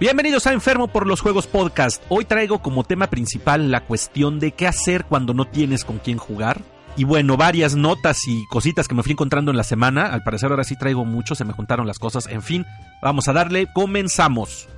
[0.00, 2.04] Bienvenidos a Enfermo por los Juegos Podcast.
[2.08, 6.18] Hoy traigo como tema principal la cuestión de qué hacer cuando no tienes con quién
[6.18, 6.62] jugar.
[6.96, 10.06] Y bueno, varias notas y cositas que me fui encontrando en la semana.
[10.06, 12.28] Al parecer ahora sí traigo mucho, se me juntaron las cosas.
[12.28, 12.64] En fin,
[13.02, 14.68] vamos a darle, comenzamos.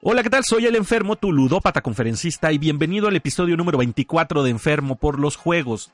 [0.00, 0.42] Hola, ¿qué tal?
[0.42, 5.20] Soy el enfermo, tu ludópata conferencista, y bienvenido al episodio número 24 de Enfermo por
[5.20, 5.92] los Juegos.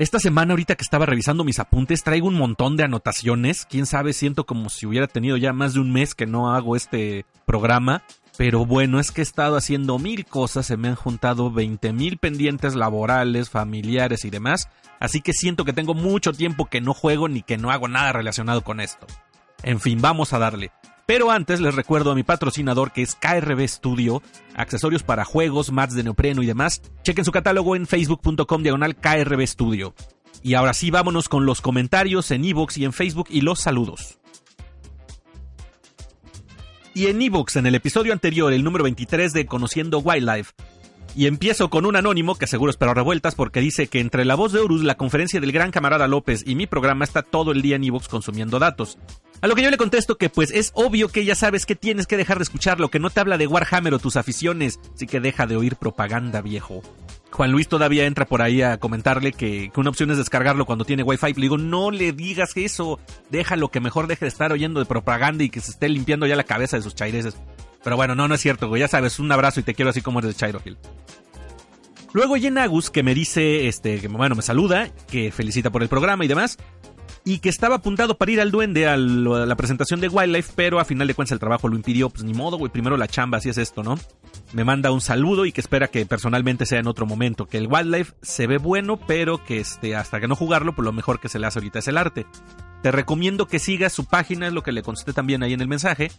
[0.00, 3.66] Esta semana, ahorita que estaba revisando mis apuntes, traigo un montón de anotaciones.
[3.66, 6.74] Quién sabe, siento como si hubiera tenido ya más de un mes que no hago
[6.74, 8.02] este programa.
[8.38, 12.16] Pero bueno, es que he estado haciendo mil cosas, se me han juntado 20 mil
[12.16, 14.70] pendientes laborales, familiares y demás.
[15.00, 18.14] Así que siento que tengo mucho tiempo que no juego ni que no hago nada
[18.14, 19.06] relacionado con esto.
[19.62, 20.72] En fin, vamos a darle.
[21.10, 24.22] Pero antes les recuerdo a mi patrocinador que es KRB Studio,
[24.54, 26.82] accesorios para juegos, mats de neopreno y demás.
[27.02, 29.92] Chequen su catálogo en facebook.com diagonal KRB Studio.
[30.44, 34.20] Y ahora sí, vámonos con los comentarios en Evox y en Facebook y los saludos.
[36.94, 40.52] Y en Evox, en el episodio anterior, el número 23 de Conociendo Wildlife,
[41.16, 44.52] y empiezo con un anónimo que seguro espero revueltas porque dice que entre la voz
[44.52, 47.74] de Horus, la conferencia del gran camarada López y mi programa está todo el día
[47.74, 48.96] en Evox consumiendo datos.
[49.42, 52.06] A lo que yo le contesto que pues es obvio que ya sabes que tienes
[52.06, 55.18] que dejar de escucharlo, que no te habla de Warhammer o tus aficiones, así que
[55.18, 56.82] deja de oír propaganda viejo.
[57.30, 61.04] Juan Luis todavía entra por ahí a comentarle que, una opción es descargarlo cuando tiene
[61.04, 61.32] wifi.
[61.34, 65.42] Le digo, no le digas eso, déjalo que mejor deje de estar oyendo de propaganda
[65.42, 67.34] y que se esté limpiando ya la cabeza de sus chaireses.
[67.82, 70.02] Pero bueno, no, no es cierto, güey, ya sabes, un abrazo y te quiero así
[70.02, 70.76] como eres de Chairo Hill.
[72.12, 76.24] Luego Yenagus, que me dice, este, que bueno, me saluda, que felicita por el programa
[76.26, 76.58] y demás
[77.24, 80.84] y que estaba apuntado para ir al duende a la presentación de Wildlife, pero a
[80.84, 82.10] final de cuentas el trabajo lo impidió.
[82.10, 83.98] Pues ni modo, güey, primero la chamba, así es esto, ¿no?
[84.52, 87.46] Me manda un saludo y que espera que personalmente sea en otro momento.
[87.46, 90.92] Que el Wildlife se ve bueno, pero que este, hasta que no jugarlo, pues lo
[90.92, 92.26] mejor que se le hace ahorita es el arte.
[92.82, 95.68] Te recomiendo que sigas su página, es lo que le contesté también ahí en el
[95.68, 96.10] mensaje.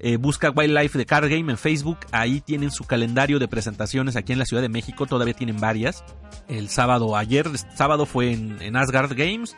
[0.00, 1.98] Eh, busca Wildlife de Card Game en Facebook.
[2.12, 5.06] Ahí tienen su calendario de presentaciones aquí en la Ciudad de México.
[5.06, 6.04] Todavía tienen varias.
[6.46, 9.56] El sábado, ayer, sábado fue en, en Asgard Games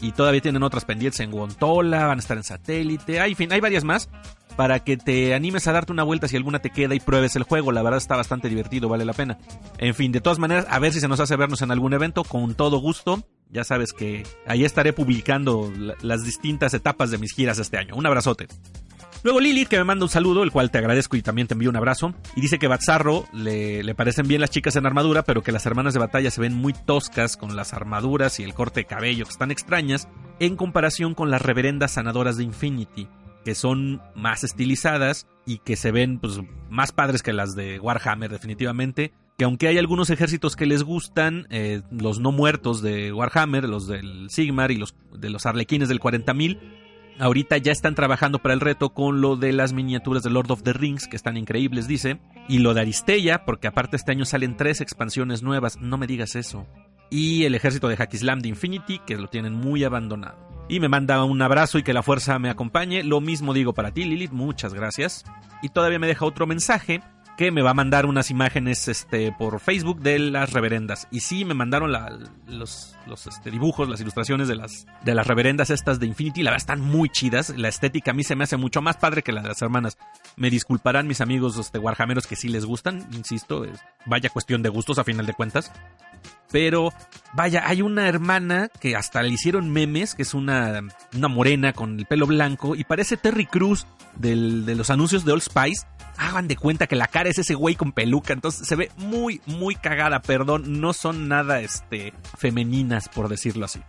[0.00, 3.60] y todavía tienen otras pendientes en Wontola, van a estar en satélite, hay, fin, hay
[3.60, 4.08] varias más
[4.56, 7.42] para que te animes a darte una vuelta si alguna te queda y pruebes el
[7.42, 7.72] juego.
[7.72, 9.38] La verdad está bastante divertido, vale la pena.
[9.78, 12.24] En fin, de todas maneras, a ver si se nos hace vernos en algún evento
[12.24, 13.22] con todo gusto.
[13.50, 17.94] Ya sabes que ahí estaré publicando las distintas etapas de mis giras este año.
[17.94, 18.48] Un abrazote.
[19.22, 21.70] Luego Lilith, que me manda un saludo, el cual te agradezco y también te envío
[21.70, 22.14] un abrazo.
[22.36, 25.66] Y dice que Batzarro le, le parecen bien las chicas en armadura, pero que las
[25.66, 29.24] hermanas de batalla se ven muy toscas con las armaduras y el corte de cabello
[29.24, 33.08] que están extrañas en comparación con las reverendas sanadoras de Infinity,
[33.44, 38.30] que son más estilizadas y que se ven pues, más padres que las de Warhammer
[38.30, 43.68] definitivamente que aunque hay algunos ejércitos que les gustan, eh, los no muertos de Warhammer,
[43.68, 46.58] los del Sigmar y los de los arlequines del 40.000,
[47.18, 50.62] Ahorita ya están trabajando para el reto con lo de las miniaturas de Lord of
[50.62, 52.18] the Rings, que están increíbles, dice.
[52.48, 56.36] Y lo de Aristella, porque aparte este año salen tres expansiones nuevas, no me digas
[56.36, 56.66] eso.
[57.08, 60.46] Y el ejército de Hackislam de Infinity, que lo tienen muy abandonado.
[60.68, 63.02] Y me manda un abrazo y que la fuerza me acompañe.
[63.02, 65.24] Lo mismo digo para ti, Lilith, muchas gracias.
[65.62, 67.00] Y todavía me deja otro mensaje
[67.36, 71.06] que me va a mandar unas imágenes este, por Facebook de las reverendas.
[71.10, 71.92] Y sí, me mandaron
[72.46, 76.42] los, los este, dibujos, las ilustraciones de las, de las reverendas estas de Infinity.
[76.42, 77.50] La verdad están muy chidas.
[77.56, 79.96] La estética a mí se me hace mucho más padre que la de las hermanas.
[80.36, 83.64] Me disculparán mis amigos este, warhammeros que sí les gustan, insisto.
[84.04, 85.72] vaya cuestión de gustos a final de cuentas.
[86.50, 86.92] Pero,
[87.34, 90.80] vaya, hay una hermana que hasta le hicieron memes, que es una,
[91.14, 95.32] una morena con el pelo blanco y parece Terry Cruz del, de los anuncios de
[95.32, 95.86] Old Spice
[96.18, 99.40] hagan de cuenta que la cara es ese güey con peluca, entonces se ve muy,
[99.46, 102.14] muy cagada, perdón, no son nada, este,
[103.12, 103.80] por decirlo así.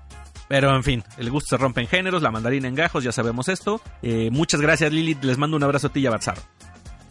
[0.47, 3.49] Pero en fin, el gusto se rompe en géneros, la mandarina en gajos, ya sabemos
[3.49, 3.81] esto.
[4.01, 6.37] Eh, muchas gracias Lilith, les mando un abrazo a ti y a Batzar.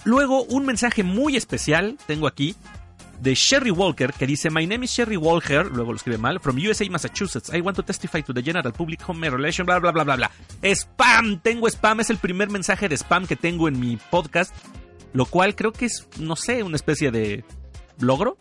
[0.05, 2.55] Luego, un mensaje muy especial tengo aquí
[3.21, 6.57] de Sherry Walker que dice: My name is Sherry Walker, luego lo escribe mal, from
[6.59, 7.51] USA, Massachusetts.
[7.53, 10.31] I want to testify to the general public home relation, bla bla bla bla bla.
[10.63, 14.55] Spam, tengo spam, es el primer mensaje de spam que tengo en mi podcast.
[15.13, 17.45] Lo cual creo que es, no sé, una especie de
[17.99, 18.37] logro.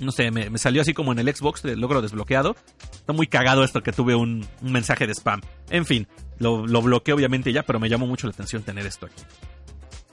[0.00, 2.56] No sé, me, salió así como en el Xbox, de logro desbloqueado.
[2.92, 5.40] Está muy cagado esto que tuve un, mensaje de spam.
[5.70, 6.06] En fin,
[6.38, 9.22] lo, lo bloqueé obviamente ya, pero me llamó mucho la atención tener esto aquí.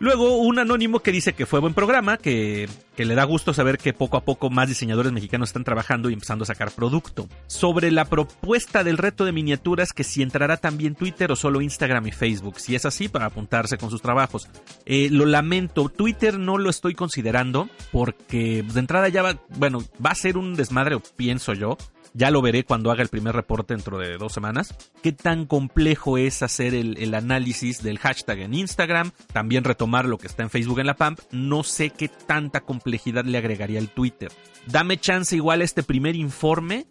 [0.01, 2.67] Luego un anónimo que dice que fue buen programa, que,
[2.97, 6.41] le da gusto saber que poco a poco más diseñadores mexicanos están trabajando y empezando
[6.41, 7.29] a sacar producto.
[7.45, 12.07] Sobre la propuesta del reto de miniaturas, que si entrará también Twitter o solo Instagram
[12.07, 12.59] y Facebook.
[12.59, 14.49] Si es así, para apuntarse con sus trabajos.
[14.87, 20.09] Eh, lo lamento, Twitter no lo estoy considerando porque de entrada ya va, bueno, va
[20.09, 21.77] a ser un desmadre, pienso yo
[22.13, 24.75] Ya lo veré cuando haga el primer reporte dentro de dos semanas.
[25.01, 29.11] ¿Qué tan complejo es hacer el, análisis del hashtag en Instagram?
[29.31, 31.19] También retomar lo que está en Facebook en la PAMP.
[31.31, 34.31] No sé qué tanta complejidad le agregaría el Twitter.
[34.67, 36.85] Dame chance igual a este primer informe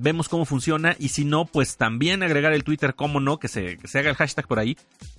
[0.00, 3.78] vemos cómo funciona y si no, pues también agregar el Twitter, cómo no, que se,
[3.84, 4.76] se haga el hashtag por ahí.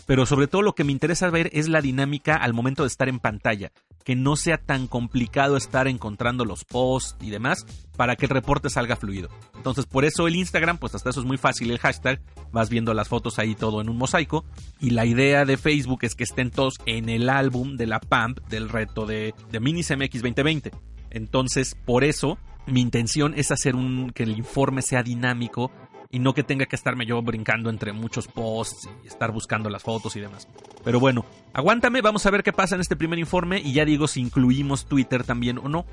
[0.07, 3.07] Pero sobre todo lo que me interesa ver es la dinámica al momento de estar
[3.07, 3.71] en pantalla,
[4.03, 8.69] que no sea tan complicado estar encontrando los posts y demás para que el reporte
[8.69, 9.29] salga fluido.
[9.55, 12.19] Entonces por eso el Instagram, pues hasta eso es muy fácil el hashtag,
[12.51, 14.45] vas viendo las fotos ahí todo en un mosaico
[14.79, 18.39] y la idea de Facebook es que estén todos en el álbum de la PAMP
[18.49, 20.71] del reto de, de Minis MX 2020.
[21.11, 25.71] Entonces por eso mi intención es hacer un que el informe sea dinámico
[26.11, 29.81] y no que tenga que estarme yo brincando entre muchos posts y estar buscando las
[29.81, 30.47] fotos y demás.
[30.83, 34.07] Pero bueno, aguántame, vamos a ver qué pasa en este primer informe y ya digo
[34.07, 35.85] si incluimos Twitter también o no.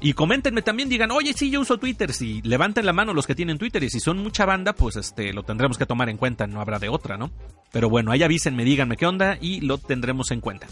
[0.00, 2.12] Y coméntenme también, digan, oye, sí, yo uso Twitter.
[2.12, 5.32] Si levanten la mano los que tienen Twitter y si son mucha banda, pues este,
[5.32, 7.30] lo tendremos que tomar en cuenta, no habrá de otra, ¿no?
[7.72, 10.66] Pero bueno, ahí avísenme, díganme qué onda y lo tendremos en cuenta.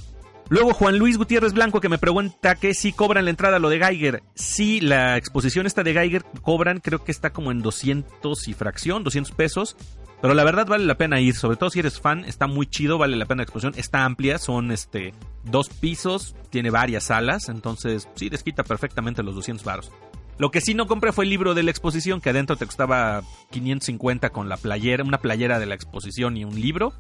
[0.50, 3.78] Luego Juan Luis Gutiérrez Blanco que me pregunta que si cobran la entrada lo de
[3.78, 4.22] Geiger.
[4.34, 9.04] Sí, la exposición esta de Geiger cobran, creo que está como en 200 y fracción,
[9.04, 9.76] 200 pesos.
[10.20, 12.98] Pero la verdad vale la pena ir, sobre todo si eres fan, está muy chido,
[12.98, 15.12] vale la pena la exposición, está amplia, son este
[15.44, 19.92] dos pisos, tiene varias salas, entonces sí desquita perfectamente los 200 varos.
[20.38, 23.22] Lo que sí no compré fue el libro de la exposición, que adentro te costaba
[23.50, 26.94] 550 con la playera, una playera de la exposición y un libro,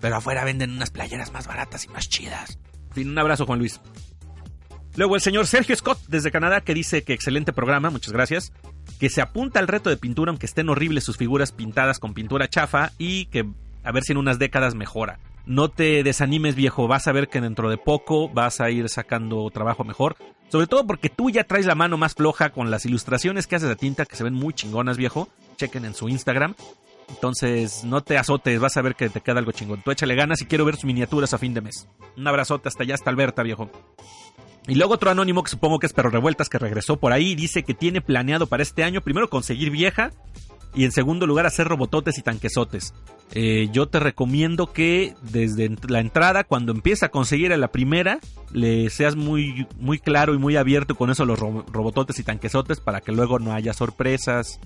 [0.00, 2.58] pero afuera venden unas playeras más baratas y más chidas
[3.04, 3.80] un abrazo, Juan Luis.
[4.96, 8.52] Luego el señor Sergio Scott desde Canadá que dice que excelente programa, muchas gracias.
[8.98, 12.48] Que se apunta al reto de pintura aunque estén horribles sus figuras pintadas con pintura
[12.48, 13.44] chafa y que
[13.84, 15.18] a ver si en unas décadas mejora.
[15.44, 19.48] No te desanimes viejo, vas a ver que dentro de poco vas a ir sacando
[19.50, 20.16] trabajo mejor.
[20.48, 23.68] Sobre todo porque tú ya traes la mano más floja con las ilustraciones que haces
[23.68, 25.28] de tinta que se ven muy chingonas viejo.
[25.56, 26.54] Chequen en su Instagram.
[27.08, 29.82] Entonces, no te azotes, vas a ver que te queda algo chingón.
[29.82, 31.88] Tú échale ganas y quiero ver sus miniaturas a fin de mes.
[32.16, 33.70] Un abrazote hasta allá, hasta Alberta, viejo.
[34.68, 37.62] Y luego otro anónimo que supongo que es Perro Revueltas que regresó por ahí dice
[37.62, 40.10] que tiene planeado para este año primero conseguir vieja
[40.74, 42.92] y en segundo lugar hacer robototes y tanquesotes.
[43.32, 48.20] Eh, yo te recomiendo que desde la entrada, cuando empieza a conseguir a la primera,
[48.52, 53.00] le seas muy, muy claro y muy abierto con eso los robototes y tanquesotes para
[53.00, 54.60] que luego no haya sorpresas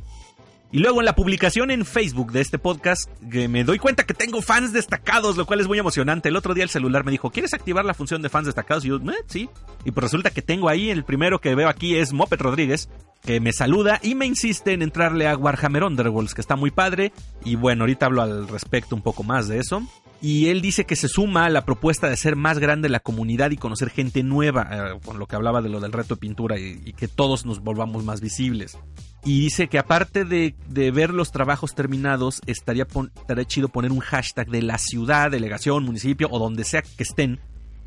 [0.73, 4.41] y luego en la publicación en Facebook de este podcast, me doy cuenta que tengo
[4.41, 6.29] fans destacados, lo cual es muy emocionante.
[6.29, 8.85] El otro día el celular me dijo, ¿quieres activar la función de fans destacados?
[8.85, 9.51] Y yo, eh, sí.
[9.85, 12.89] Y pues resulta que tengo ahí, el primero que veo aquí es Moped Rodríguez,
[13.23, 17.13] que me saluda y me insiste en entrarle a Warhammer Underworlds, que está muy padre.
[17.45, 19.83] Y bueno, ahorita hablo al respecto un poco más de eso.
[20.23, 23.51] Y él dice que se suma a la propuesta de ser más grande la comunidad
[23.53, 26.59] y conocer gente nueva, eh, con lo que hablaba de lo del reto de pintura
[26.59, 28.79] y que todos nos volvamos más visibles.
[29.25, 30.55] Y dice que aparte de,
[30.91, 32.87] ver los trabajos terminados, estaría,
[33.17, 37.39] estaría chido poner un hashtag de la ciudad, delegación, municipio o donde sea que estén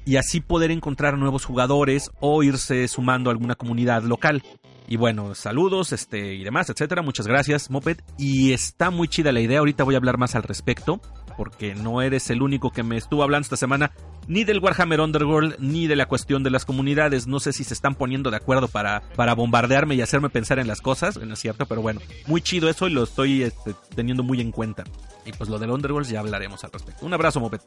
[0.06, 4.44] y así poder encontrar nuevos jugadores o irse sumando a alguna comunidad local.
[4.88, 7.02] Y bueno, saludos, este y demás, etcétera.
[7.02, 8.02] Muchas gracias, Moped.
[8.18, 9.60] Y está muy chida la idea.
[9.60, 11.02] Ahorita voy a hablar más al respecto
[11.36, 13.92] porque no eres el único que me estuvo hablando esta semana
[14.28, 17.28] ni del Warhammer Underworld ni de la cuestión de las comunidades.
[17.28, 20.68] No sé si se están poniendo de acuerdo para, para bombardearme y hacerme pensar en
[20.68, 24.24] las cosas, no es cierto, pero bueno, muy chido eso y lo estoy este, teniendo
[24.24, 24.84] muy en cuenta.
[25.26, 27.06] Y pues lo del Underworld ya hablaremos al respecto.
[27.06, 27.62] Un abrazo, Moped.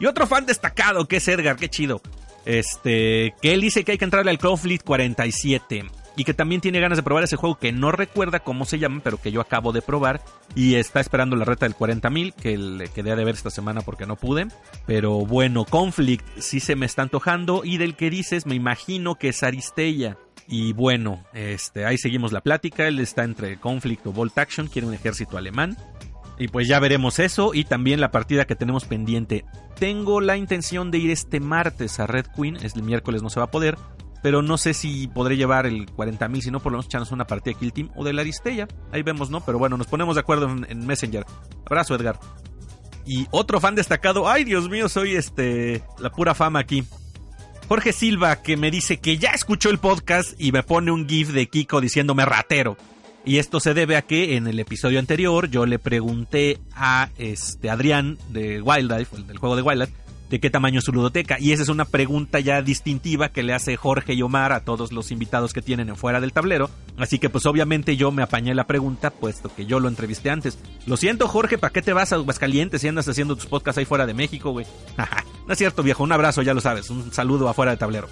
[0.00, 2.00] Y otro fan destacado que es Edgar, qué chido.
[2.44, 5.84] Este, que él dice que hay que entrarle al Conflict 47
[6.18, 9.00] y que también tiene ganas de probar ese juego que no recuerda cómo se llama,
[9.04, 10.20] pero que yo acabo de probar
[10.56, 14.04] y está esperando la reta del 40.000 que le quedé de ver esta semana porque
[14.04, 14.48] no pude.
[14.84, 19.28] Pero bueno, Conflict sí se me está antojando y del que dices me imagino que
[19.28, 20.18] es Aristella.
[20.48, 22.88] Y bueno, este, ahí seguimos la plática.
[22.88, 25.76] Él está entre Conflict o Bolt Action, quiere un ejército alemán.
[26.36, 29.44] Y pues ya veremos eso y también la partida que tenemos pendiente.
[29.78, 33.38] Tengo la intención de ir este martes a Red Queen, es el miércoles no se
[33.38, 33.76] va a poder,
[34.22, 37.26] pero no sé si podré llevar el 40.000, si no, por lo menos echarnos una
[37.26, 38.66] partida de Kill Team o de la Aristella.
[38.92, 39.40] Ahí vemos, ¿no?
[39.40, 41.24] Pero bueno, nos ponemos de acuerdo en, Messenger.
[41.66, 42.18] Abrazo, Edgar.
[43.06, 44.28] Y otro fan destacado.
[44.28, 45.82] Ay, Dios mío, soy este.
[45.98, 46.84] La pura fama aquí.
[47.68, 51.30] Jorge Silva, que me dice que ya escuchó el podcast y me pone un GIF
[51.30, 52.76] de Kiko diciéndome ratero.
[53.24, 57.68] Y esto se debe a que en el episodio anterior yo le pregunté a este
[57.68, 59.92] Adrián de Wildlife, del juego de Wildlife,
[60.30, 61.38] de qué tamaño es su ludoteca.
[61.40, 64.92] Y esa es una pregunta ya distintiva que le hace Jorge y Omar a todos
[64.92, 66.70] los invitados que tienen en fuera del tablero.
[66.96, 70.58] Así que pues obviamente yo me apañé la pregunta, puesto que yo lo entrevisté antes.
[70.86, 73.84] Lo siento Jorge, ¿para qué te vas a Aguascalientes si andas haciendo tus podcasts ahí
[73.84, 74.66] fuera de México, güey?
[75.46, 78.08] no es cierto viejo, un abrazo, ya lo sabes, un saludo afuera del tablero.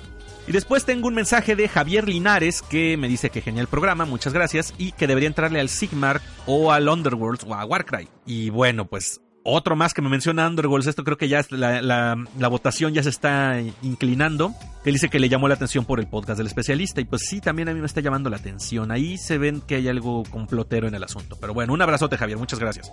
[0.48, 4.32] Y después tengo un mensaje de Javier Linares que me dice que genial programa, muchas
[4.32, 8.08] gracias, y que debería entrarle al Sigmar o al Underworlds o a Warcry.
[8.26, 12.48] Y bueno, pues otro más que me menciona Underworlds, esto creo que ya la, la,
[12.48, 16.38] votación ya se está inclinando, que dice que le llamó la atención por el podcast
[16.38, 19.38] del especialista, y pues sí, también a mí me está llamando la atención, ahí se
[19.38, 22.92] ven que hay algo complotero en el asunto, pero bueno, un abrazote Javier, muchas gracias.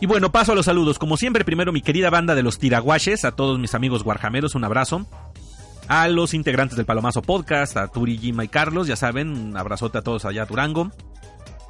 [0.00, 0.98] Y bueno, paso a los saludos.
[0.98, 4.64] Como siempre, primero mi querida banda de los tiraguaches, a todos mis amigos guarjameros, un
[4.64, 5.06] abrazo
[5.88, 9.98] a los integrantes del Palomazo Podcast, a Turi, Gima y Carlos, ya saben, un abrazote
[9.98, 10.90] a todos allá a Durango.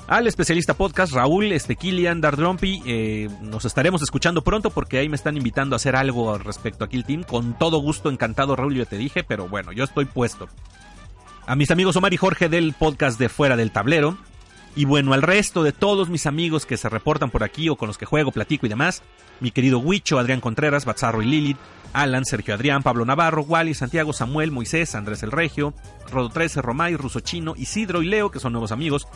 [0.06, 5.16] Al especialista podcast, Raúl, este Kilian, Dardrumpy, eh, nos estaremos escuchando pronto porque ahí me
[5.16, 7.23] están invitando a hacer algo respecto a Kill Team.
[7.23, 10.46] Con todo gusto, encantado, Raúl, yo te dije, pero bueno, yo estoy puesto.
[11.46, 14.18] A mis amigos Omar y Jorge del podcast de Fuera del Tablero.
[14.76, 17.87] Y bueno, al resto de todos mis amigos que se reportan por aquí o con
[17.87, 19.02] los que juego, platico y demás,
[19.40, 21.58] mi querido Huicho, Adrián Contreras, Bazarro y Lilith,
[21.94, 25.73] Alan, Sergio Adrián, Pablo Navarro, Wally, Santiago, Samuel, Moisés, Andrés el Regio,
[26.11, 29.06] Rodo 13, Romay, Ruso Chino, Isidro y Leo, que son nuevos amigos,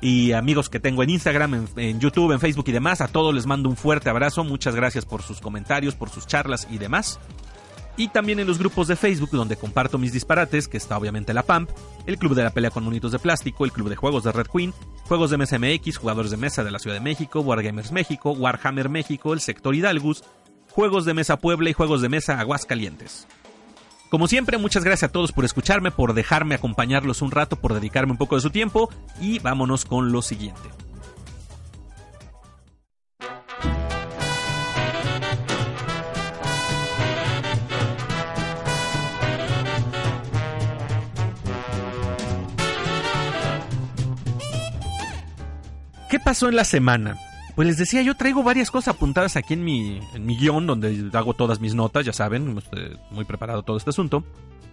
[0.00, 3.00] y amigos que tengo en Instagram, en, YouTube, en Facebook y demás.
[3.00, 4.44] A todos les mando un fuerte abrazo.
[4.44, 7.18] Muchas gracias por sus comentarios, por sus charlas y demás
[7.96, 11.42] y también en los grupos de Facebook donde comparto mis disparates, que está obviamente la
[11.42, 11.70] PAMP,
[12.06, 14.46] el Club de la Pelea con Monitos de Plástico, el Club de Juegos de Red
[14.52, 14.74] Queen,
[15.04, 18.88] Juegos de Mesa MX, Jugadores de Mesa de la Ciudad de México, Wargamers México, Warhammer
[18.88, 20.24] México, el Sector Hidalgus,
[20.70, 23.26] Juegos de Mesa Puebla y Juegos de Mesa Aguascalientes.
[24.08, 28.12] Como siempre, muchas gracias a todos por escucharme, por dejarme acompañarlos un rato, por dedicarme
[28.12, 28.88] un poco de su tiempo
[29.20, 30.60] y vámonos con lo siguiente.
[46.08, 47.18] ¿Qué pasó en la semana?
[47.56, 51.32] Pues les decía, yo traigo varias cosas apuntadas aquí en mi, en guion, donde hago
[51.32, 52.60] todas mis notas, ya saben,
[53.10, 54.24] muy preparado todo este asunto.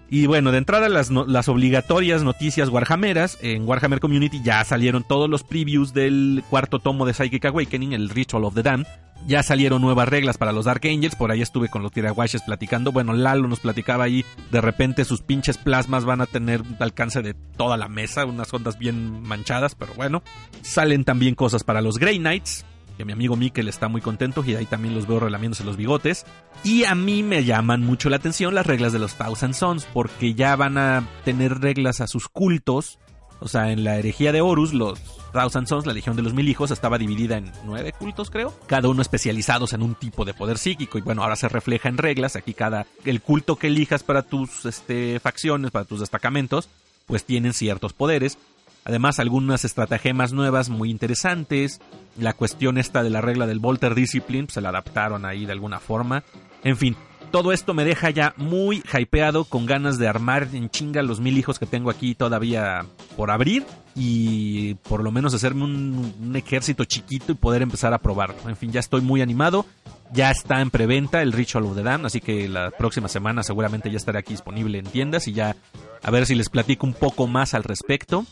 [0.10, 3.40] Y bueno, de entrada las, las obligatorias noticias Warhammeras.
[3.42, 8.10] En Warhammer Community ya salieron todos los previews del cuarto tomo de Psychic Awakening, el
[8.10, 8.86] Ritual of the Damned.
[9.26, 12.92] Ya salieron nuevas reglas para los Dark Angels, por ahí estuve con los tiraguaches platicando.
[12.92, 17.34] Bueno, Lalo nos platicaba ahí, de repente sus pinches plasmas van a tener alcance de
[17.34, 20.22] toda la mesa, unas ondas bien manchadas, pero bueno.
[20.62, 22.66] Salen también cosas para los Grey Knights,
[22.98, 26.26] que mi amigo Mikel está muy contento y ahí también los veo relamiéndose los bigotes.
[26.64, 30.34] Y a mí me llaman mucho la atención las reglas de los Thousand Sons, porque
[30.34, 33.00] ya van a tener reglas a sus cultos.
[33.40, 35.02] O sea, en la herejía de Horus, los
[35.34, 38.58] Thousand Sons, la Legión de los Mil Hijos, estaba dividida en nueve cultos, creo.
[38.68, 40.98] Cada uno especializados en un tipo de poder psíquico.
[40.98, 42.38] Y bueno, ahora se refleja en reglas.
[42.38, 42.86] Aquí cada.
[43.04, 46.70] El culto que elijas para tus este, facciones, para tus destacamentos,
[47.06, 48.38] pues tienen ciertos poderes.
[48.86, 51.80] Además, algunas estratagemas nuevas muy interesantes.
[52.18, 55.54] La cuestión esta de la regla del Volter Discipline, pues, se la adaptaron ahí de
[55.54, 56.24] alguna forma.
[56.64, 56.96] En fin,
[57.34, 61.36] todo esto me deja ya muy hypeado, con ganas de armar en chinga los mil
[61.38, 62.86] hijos que tengo aquí todavía
[63.18, 68.36] por abrir y por lo menos hacerme un, ejército chiquito y poder empezar a probarlo.
[68.48, 69.66] En fin, ya estoy muy animado.
[70.12, 73.90] Ya está en preventa el Ritual of the Dam, así que la próxima semana seguramente
[73.90, 75.56] ya estará aquí disponible en tiendas y ya
[76.04, 78.26] a ver si les platico un poco más al respecto.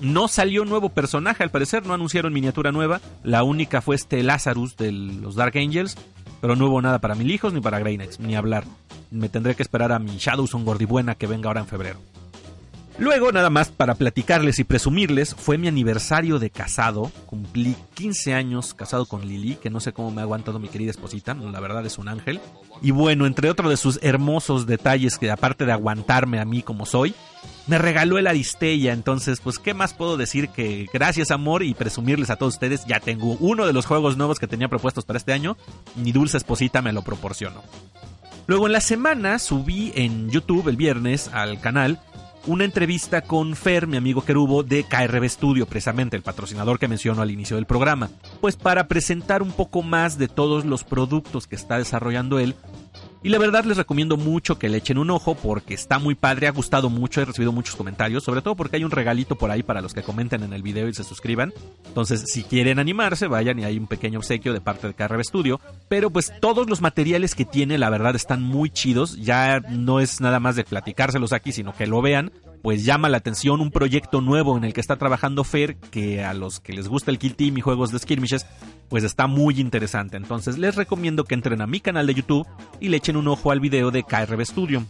[0.00, 3.00] No salió nuevo personaje, al parecer, no anunciaron miniatura nueva.
[3.22, 5.96] La única fue este Lazarus de los Dark Angels.
[6.40, 8.64] Pero no hubo nada para mil hijos ni para Grey Knights, ni hablar.
[9.10, 12.00] Me tendré que esperar a mi Shadowson Gordibuena que venga ahora en febrero.
[12.96, 17.10] Luego, nada más para platicarles y presumirles, fue mi aniversario de casado.
[17.26, 20.90] Cumplí 15 años casado con Lili, que no sé cómo me ha aguantado mi querida
[20.90, 22.40] esposita, la verdad es un ángel.
[22.82, 26.86] Y bueno, entre otros de sus hermosos detalles, que aparte de aguantarme a mí como
[26.86, 27.14] soy,
[27.66, 28.92] me regaló el Aristella.
[28.92, 32.84] Entonces, pues, ¿qué más puedo decir que gracias, amor, y presumirles a todos ustedes?
[32.86, 35.56] Ya tengo uno de los juegos nuevos que tenía propuestos para este año.
[35.96, 37.62] Mi dulce esposita me lo proporcionó.
[38.46, 41.98] Luego en la semana subí en YouTube el viernes al canal
[42.46, 47.22] una entrevista con Fer, mi amigo Kerubo, de KRB Studio, precisamente el patrocinador que menciono
[47.22, 48.10] al inicio del programa,
[48.42, 52.54] pues para presentar un poco más de todos los productos que está desarrollando él
[53.24, 56.46] y la verdad les recomiendo mucho que le echen un ojo porque está muy padre,
[56.46, 59.62] ha gustado mucho, he recibido muchos comentarios, sobre todo porque hay un regalito por ahí
[59.62, 61.54] para los que comenten en el video y se suscriban.
[61.86, 65.58] Entonces, si quieren animarse, vayan y hay un pequeño obsequio de parte de KRB Studio.
[65.88, 69.16] Pero pues todos los materiales que tiene, la verdad, están muy chidos.
[69.16, 72.30] Ya no es nada más de platicárselos aquí, sino que lo vean
[72.64, 76.32] pues llama la atención un proyecto nuevo en el que está trabajando Fer, que a
[76.32, 78.46] los que les gusta el Kill Team y juegos de skirmishes,
[78.88, 80.16] pues está muy interesante.
[80.16, 82.46] Entonces les recomiendo que entren a mi canal de YouTube
[82.80, 84.82] y le echen un ojo al video de KRB Studio.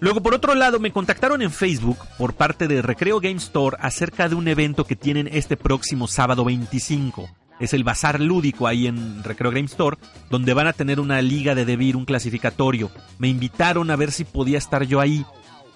[0.00, 4.28] Luego, por otro lado, me contactaron en Facebook por parte de Recreo Game Store acerca
[4.28, 7.30] de un evento que tienen este próximo sábado 25.
[7.60, 9.98] Es el bazar lúdico ahí en Recreo Game Store,
[10.30, 12.90] donde van a tener una liga de Devir, un clasificatorio.
[13.18, 15.24] Me invitaron a ver si podía estar yo ahí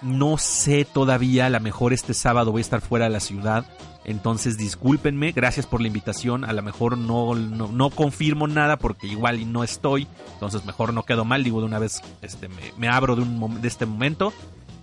[0.02, 3.66] No sé todavía, a lo mejor este sábado voy a estar fuera de la ciudad.
[4.04, 6.44] Entonces discúlpenme, gracias por la invitación.
[6.44, 10.06] A lo mejor no, no, confirmo nada porque igual no estoy.
[10.34, 12.48] Entonces mejor no quedo mal, digo de una vez este,
[12.78, 14.32] me, abro de, un, de este momento.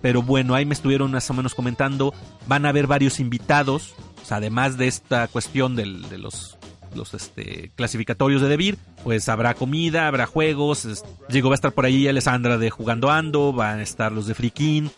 [0.02, 2.12] Pero bueno, ahí me estuvieron más o menos comentando.
[2.46, 3.94] Van a haber varios invitados.
[4.28, 5.86] Además de esta cuestión de
[6.18, 6.58] los
[6.94, 11.04] los este, clasificatorios de Debir, pues habrá comida, habrá juegos.
[11.28, 14.34] Digo, va a estar por ahí Alessandra de Jugando Ando, van a estar los de
[14.34, 14.90] Frikin,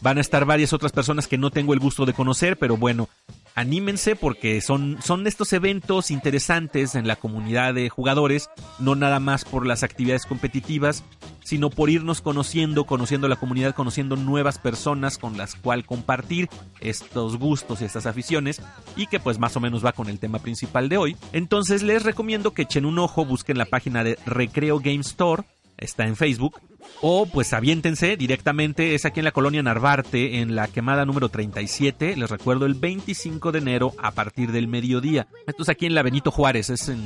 [0.00, 3.08] van a estar varias otras personas que no tengo el gusto de conocer, pero bueno,
[3.54, 9.44] anímense porque son, son estos eventos interesantes en la comunidad de jugadores, no nada más
[9.44, 11.04] por las actividades competitivas,
[11.44, 16.48] sino por irnos conociendo, conociendo la comunidad, conociendo nuevas personas con las cuales compartir
[16.80, 18.60] estos gustos y estas aficiones
[18.96, 21.16] y que pues más o menos va con el tema principal de hoy.
[21.32, 25.44] Entonces les recomiendo que echen un ojo, busquen la página de Recreo Game Store,
[25.76, 26.60] está en Facebook
[27.00, 32.16] o pues aviéntense directamente, es aquí en la colonia Narvarte, en la quemada número 37,
[32.16, 35.26] les recuerdo el 25 de enero a partir del mediodía.
[35.46, 37.02] Esto es aquí en la Benito Juárez, es en,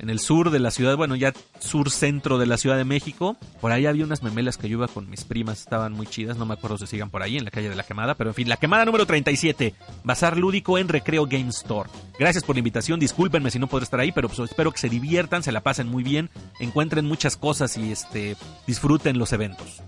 [0.00, 3.36] el sur de la ciudad, bueno ya sur centro de la Ciudad de México.
[3.60, 6.46] Por ahí había unas memelas que yo iba con mis primas, estaban muy chidas, no
[6.46, 8.48] me acuerdo si sigan por ahí en la calle de la quemada, pero en fin,
[8.48, 11.88] la quemada número 37, Bazar Lúdico en Recreo Game Store.
[12.18, 14.88] Gracias por la invitación, discúlpenme si no podré estar ahí, pero pues espero que se
[14.88, 18.36] diviertan, se la pasen muy bien, encuentren muchas cosas y este
[18.66, 19.82] disfruten eventos.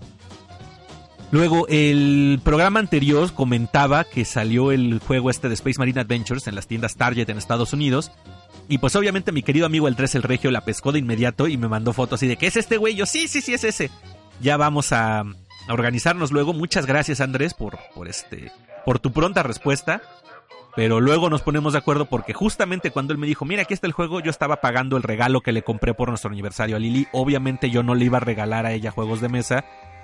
[1.31, 6.55] Luego, el programa anterior comentaba que salió el juego este de Space Marine Adventures en
[6.55, 8.11] las tiendas Target en Estados Unidos.
[8.67, 11.57] Y pues obviamente mi querido amigo el 3 el Regio la pescó de inmediato y
[11.57, 12.95] me mandó fotos así de que es este güey.
[12.95, 13.91] Yo sí, sí, sí es ese.
[14.39, 15.23] Ya vamos a,
[15.67, 16.53] organizarnos luego.
[16.53, 18.51] Muchas gracias Andrés por, por este
[18.85, 20.01] por tu pronta respuesta.
[20.75, 23.87] Pero luego nos ponemos de acuerdo porque justamente cuando él me dijo, mira, aquí está
[23.87, 27.07] el juego, yo estaba pagando el regalo que le compré por nuestro aniversario a Lili.
[27.13, 29.63] Obviamente yo no le iba a regalar a ella juegos de mesa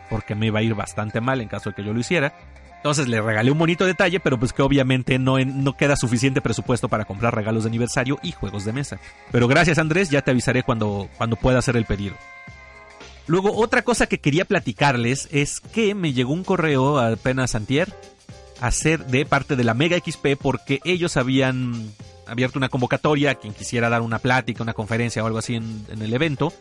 [0.10, 2.34] porque me iba a ir bastante mal en caso de que yo lo hiciera.
[2.78, 6.90] Entonces le regalé un bonito detalle, pero pues que obviamente no, no queda suficiente presupuesto
[6.90, 8.98] para comprar regalos de aniversario y juegos de mesa.
[9.32, 12.16] Pero gracias Andrés, ya te avisaré cuando, cuando pueda hacer el pedido.
[13.28, 17.94] Luego, otra cosa que quería platicarles es que me llegó un correo apenas antier
[18.62, 21.92] hacer de parte de la Mega XP porque ellos habían
[22.28, 25.86] abierto una convocatoria a quien quisiera dar una plática, una conferencia o algo así en,
[25.90, 26.54] el evento.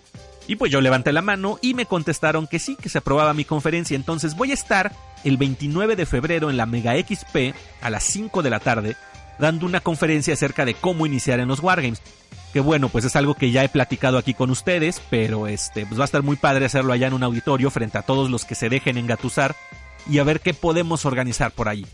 [0.48, 3.44] Y pues yo levanté la mano y me contestaron que sí, que se aprobaba mi
[3.44, 3.94] conferencia.
[3.94, 8.42] Entonces voy a estar el 29 de febrero en la Mega XP a las 5
[8.42, 8.96] de la tarde
[9.38, 12.02] dando una conferencia acerca de cómo iniciar en los Wargames.
[12.52, 15.98] Que bueno, pues es algo que ya he platicado aquí con ustedes, pero este, pues
[16.00, 18.56] va a estar muy padre hacerlo allá en un auditorio frente a todos los que
[18.56, 19.54] se dejen engatusar
[20.08, 21.86] y a ver qué podemos organizar por ahí.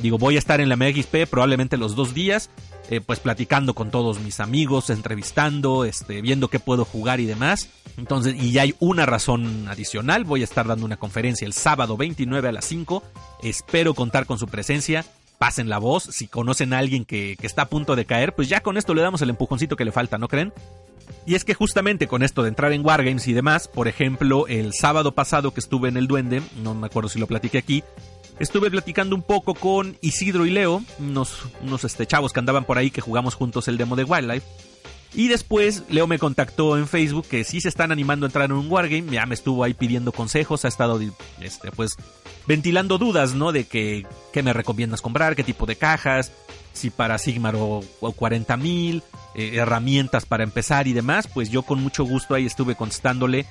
[0.00, 2.50] Digo, voy a estar en la MXP probablemente los dos días,
[2.90, 7.70] eh, pues platicando con todos mis amigos, entrevistando, este, viendo qué puedo jugar y demás.
[7.96, 11.96] Entonces, y ya hay una razón adicional, voy a estar dando una conferencia el sábado
[11.96, 13.02] 29 a las 5.
[13.42, 15.04] Espero contar con su presencia.
[15.38, 18.48] Pasen la voz, si conocen a alguien que, que está a punto de caer, pues
[18.48, 20.52] ya con esto le damos el empujoncito que le falta, ¿no creen?
[21.26, 24.72] Y es que justamente con esto de entrar en Wargames y demás, por ejemplo, el
[24.72, 27.82] sábado pasado que estuve en el Duende, no me acuerdo si lo platiqué aquí,
[28.38, 32.78] estuve platicando un poco con Isidro y Leo, unos, unos este, chavos que andaban por
[32.78, 34.46] ahí que jugamos juntos el demo de Wildlife.
[35.14, 38.52] Y después Leo me contactó en Facebook que sí se están animando a entrar en
[38.52, 41.00] un wargame, ya me estuvo ahí pidiendo consejos, ha estado
[41.40, 41.96] este, pues
[42.46, 43.52] ventilando dudas, ¿no?
[43.52, 46.32] De que qué me recomiendas comprar, qué tipo de cajas,
[46.72, 49.02] si para Sigmar o, 40 mil,
[49.34, 53.46] eh, herramientas para empezar y demás, pues yo con mucho gusto ahí estuve contestándole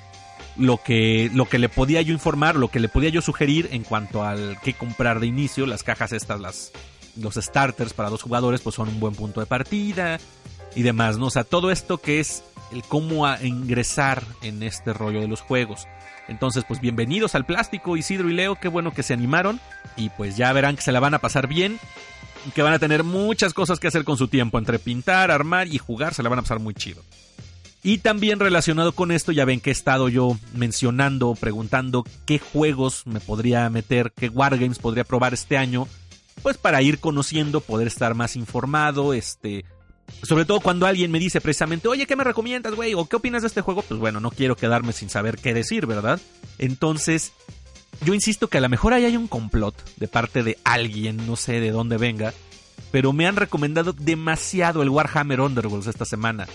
[0.56, 3.82] lo que, lo que le podía yo informar, lo que le podía yo sugerir en
[3.82, 6.72] cuanto al qué comprar de inicio, las cajas estas, las,
[7.20, 10.18] los starters para dos jugadores, pues son un buen punto de partida
[10.74, 11.26] y demás, ¿no?
[11.26, 15.86] O sea, todo esto que es el cómo ingresar en este rollo de los juegos.
[16.28, 19.60] Entonces, pues bienvenidos al plástico, Isidro y Leo, qué bueno que se animaron
[19.96, 21.78] y pues ya verán que se la van a pasar bien
[22.54, 25.78] que van a tener muchas cosas que hacer con su tiempo, entre pintar, armar y
[25.78, 27.02] jugar, se la van a pasar muy chido.
[27.82, 33.06] Y también relacionado con esto, ya ven que he estado yo mencionando, preguntando qué juegos
[33.06, 35.86] me podría meter, qué Wargames podría probar este año,
[36.42, 39.64] pues para ir conociendo, poder estar más informado, este,
[40.22, 42.94] sobre todo cuando alguien me dice precisamente, oye, ¿qué me recomiendas, güey?
[42.94, 43.82] ¿O qué opinas de este juego?
[43.82, 46.20] Pues bueno, no quiero quedarme sin saber qué decir, ¿verdad?
[46.58, 47.32] Entonces,
[48.04, 51.36] yo insisto que a lo mejor ahí hay un complot de parte de alguien, no
[51.36, 52.32] sé de dónde venga,
[52.90, 56.46] pero me han recomendado demasiado el Warhammer Underworlds esta semana.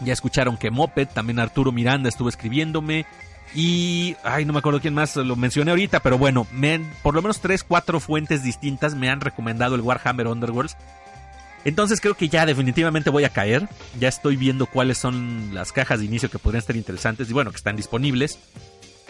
[0.00, 3.06] Ya escucharon que Moped, también Arturo Miranda estuvo escribiéndome.
[3.54, 7.22] Y, ay, no me acuerdo quién más lo mencioné ahorita, pero bueno, me por lo
[7.22, 10.76] menos 3, 4 fuentes distintas me han recomendado el Warhammer Underworlds.
[11.66, 13.68] Entonces creo que ya definitivamente voy a caer.
[13.98, 17.50] Ya estoy viendo cuáles son las cajas de inicio que podrían estar interesantes y bueno,
[17.50, 18.38] que están disponibles.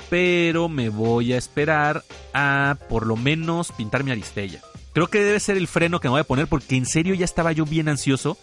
[0.08, 4.60] pero me voy a esperar a por lo menos pintar mi Aristella.
[4.94, 7.26] Creo que debe ser el freno que me voy a poner porque en serio ya
[7.26, 8.38] estaba yo bien ansioso.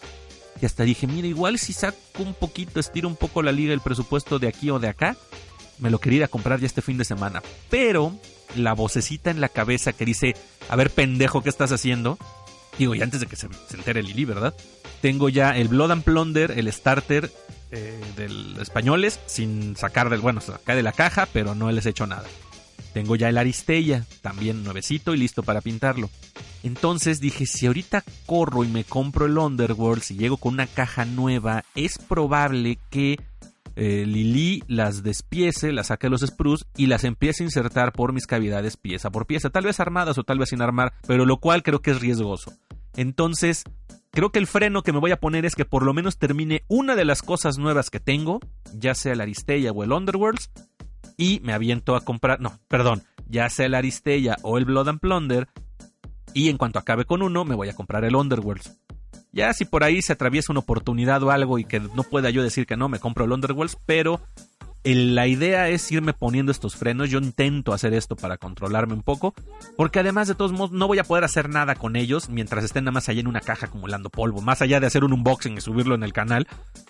[0.62, 3.80] Y hasta dije, mira, igual si saco un poquito, estiro un poco la liga, el
[3.80, 5.16] presupuesto de aquí o de acá,
[5.80, 7.42] me lo quería ir a comprar ya este fin de semana.
[7.68, 8.16] Pero
[8.54, 10.36] la vocecita en la cabeza que dice,
[10.68, 12.16] a ver pendejo, ¿qué estás haciendo?
[12.78, 14.54] Digo, y antes de que se, entere Lili, ¿verdad?
[15.00, 17.30] Tengo ya el Blood and Plunder, el starter
[17.70, 21.90] eh, del españoles, sin sacar del, bueno, sacar de la caja, pero no les he
[21.90, 22.24] hecho nada.
[22.92, 26.10] Tengo ya el Aristella, también nuevecito y listo para pintarlo.
[26.62, 31.04] Entonces dije, si ahorita corro y me compro el Underworld, si llego con una caja
[31.04, 33.18] nueva, es probable que
[33.76, 38.26] eh, Lili las despiece, las saque los sprues y las empiece a insertar por mis
[38.26, 41.62] cavidades pieza por pieza, tal vez armadas o tal vez sin armar, pero lo cual
[41.62, 42.52] creo que es riesgoso.
[42.96, 43.64] Entonces,
[44.10, 46.62] creo que el freno que me voy a poner es que por lo menos termine
[46.68, 48.40] una de las cosas nuevas que tengo,
[48.72, 50.50] ya sea el Aristella o el Underworlds,
[51.16, 55.00] y me aviento a comprar, no, perdón, ya sea el Aristella o el Blood and
[55.00, 55.48] Plunder,
[56.32, 58.78] y en cuanto acabe con uno, me voy a comprar el Underworlds.
[59.34, 62.42] Ya si por ahí se atraviesa una oportunidad o algo y que no pueda yo
[62.42, 64.20] decir que no, me compro el Underworlds, pero
[64.84, 67.10] la idea es irme poniendo estos frenos.
[67.10, 69.34] Yo intento hacer esto para controlarme un poco,
[69.76, 72.84] porque además de todos modos no voy a poder hacer nada con ellos mientras estén
[72.84, 74.40] nada más allá en una caja acumulando polvo.
[74.40, 76.46] Más allá de hacer un unboxing y subirlo en el canal,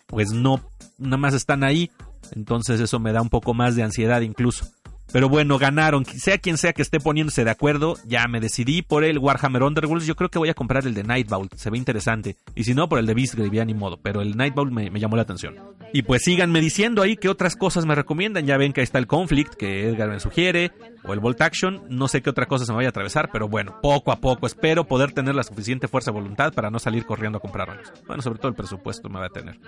[0.07, 0.61] pues no,
[0.99, 1.91] nada más están ahí.
[2.33, 4.67] Entonces eso me da un poco más de ansiedad incluso.
[5.13, 6.05] Pero bueno, ganaron.
[6.05, 10.07] Sea quien sea que esté poniéndose de acuerdo, ya me decidí por el Warhammer Underworlds.
[10.07, 12.37] Yo creo que voy a comprar el de Nightbolt, se ve interesante.
[12.55, 13.99] Y si no, por el de Beastgrave, ya ni modo.
[13.99, 15.57] Pero el Nightbolt me, me llamó la atención.
[15.93, 18.47] Y pues síganme diciendo ahí qué otras cosas me recomiendan.
[18.47, 20.73] Ya ven que ahí está el Conflict, que Edgar me sugiere.
[21.05, 21.83] O el Bolt Action.
[21.89, 24.47] No sé qué otra cosa se me vaya a atravesar, pero bueno, poco a poco.
[24.47, 27.93] Espero poder tener la suficiente fuerza de voluntad para no salir corriendo a comprarlos.
[28.07, 29.61] Bueno, sobre todo el presupuesto me va a tener.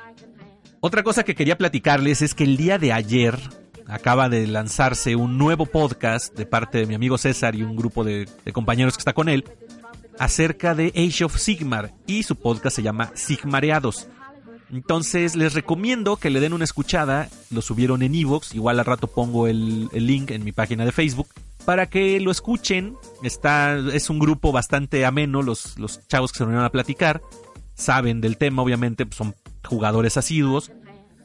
[0.80, 3.38] Otra cosa que quería platicarles es que el día de ayer
[3.88, 8.04] acaba de lanzarse un nuevo podcast de parte de mi amigo César y un grupo
[8.04, 9.44] de, compañeros que está con él
[10.18, 14.08] acerca de Age of Sigmar y su podcast se llama Sigmareados.
[14.72, 19.06] Entonces les recomiendo que le den una escuchada, lo subieron en Evox, igual al rato
[19.06, 21.28] pongo el, link en mi página de Facebook
[21.64, 22.96] para que lo escuchen.
[23.22, 25.76] Está, es un grupo bastante ameno, los,
[26.08, 27.20] chavos que se reunieron a platicar
[27.74, 30.72] saben del tema, obviamente son jugadores asiduos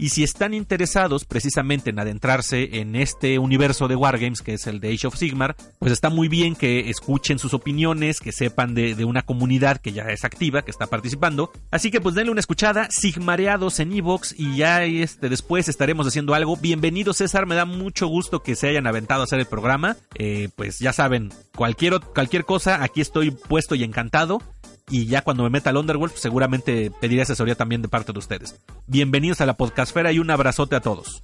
[0.02, 4.80] y si están interesados precisamente en adentrarse en este universo de Wargames, que es el
[4.80, 9.06] de Age of Sigmar, pues está muy bien que escuchen sus opiniones, que sepan de,
[9.06, 11.52] una comunidad que ya es activa, que está participando.
[11.70, 16.34] Así que pues denle una escuchada, Sigmareados en Evox, y ya este, después estaremos haciendo
[16.34, 16.58] algo.
[16.58, 19.98] Bienvenido César, me da mucho gusto que se hayan aventado a hacer el programa.
[20.16, 24.42] Eh, pues ya saben, cualquier, cualquier cosa, aquí estoy puesto y encantado
[24.92, 28.20] y ya cuando me meta al Underworld pues, seguramente pediré asesoría también de parte de
[28.20, 28.60] ustedes.
[28.88, 31.24] Bienvenidos a la podcastfera y un abrazote a todos.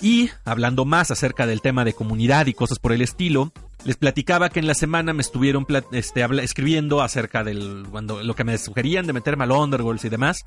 [0.00, 3.52] Y hablando más acerca del tema de comunidad y cosas por el estilo,
[3.84, 7.44] les platicaba que en la semana me estuvieron este, escribiendo acerca
[7.90, 10.42] cuando, lo que me sugerían de meterme al Underworld y demás.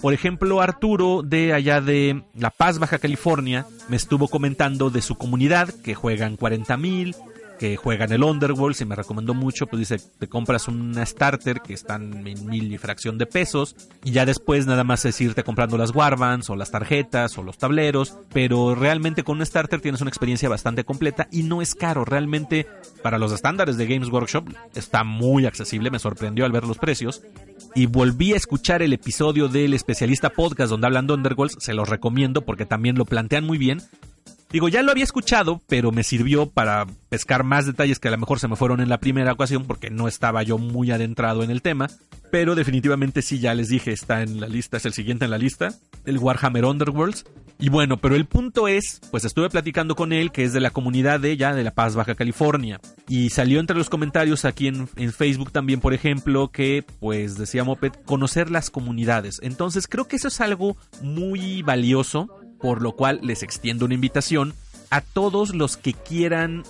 [0.00, 5.16] Por ejemplo, Arturo de allá de La Paz, Baja California, me estuvo comentando de su
[5.16, 7.14] comunidad que juegan 40.000,
[7.58, 11.60] que juega en el Underworld, y me recomendó mucho, pues dice, te compras una starter
[11.60, 15.42] que están en mil y fracción de pesos, y ya después nada más es irte
[15.42, 20.00] comprando las warbands, o las tarjetas, o los tableros, pero realmente con un starter tienes
[20.00, 22.66] una experiencia bastante completa y no es caro, realmente
[23.02, 27.22] para los estándares de Games Workshop está muy accesible, me sorprendió al ver los precios,
[27.74, 31.88] y volví a escuchar el episodio del especialista podcast donde hablan de Underworld, se los
[31.88, 33.82] recomiendo porque también lo plantean muy bien,
[34.50, 38.18] Digo, ya lo había escuchado, pero me sirvió para pescar más detalles que a lo
[38.18, 41.50] mejor se me fueron en la primera ocasión porque no estaba yo muy adentrado en
[41.50, 41.88] el tema.
[42.30, 45.38] Pero definitivamente sí, ya les dije, está en la lista, es el siguiente en la
[45.38, 47.24] lista, el Warhammer Underworlds.
[47.60, 50.70] Y bueno, pero el punto es, pues estuve platicando con él, que es de la
[50.70, 52.80] comunidad de ya de La Paz, Baja California.
[53.08, 57.64] Y salió entre los comentarios aquí en, en Facebook también, por ejemplo, que pues decía
[57.64, 59.40] Moped, conocer las comunidades.
[59.42, 62.28] Entonces creo que eso es algo muy valioso
[62.60, 64.54] por lo cual les extiendo una invitación
[64.90, 66.64] a todos los que quieran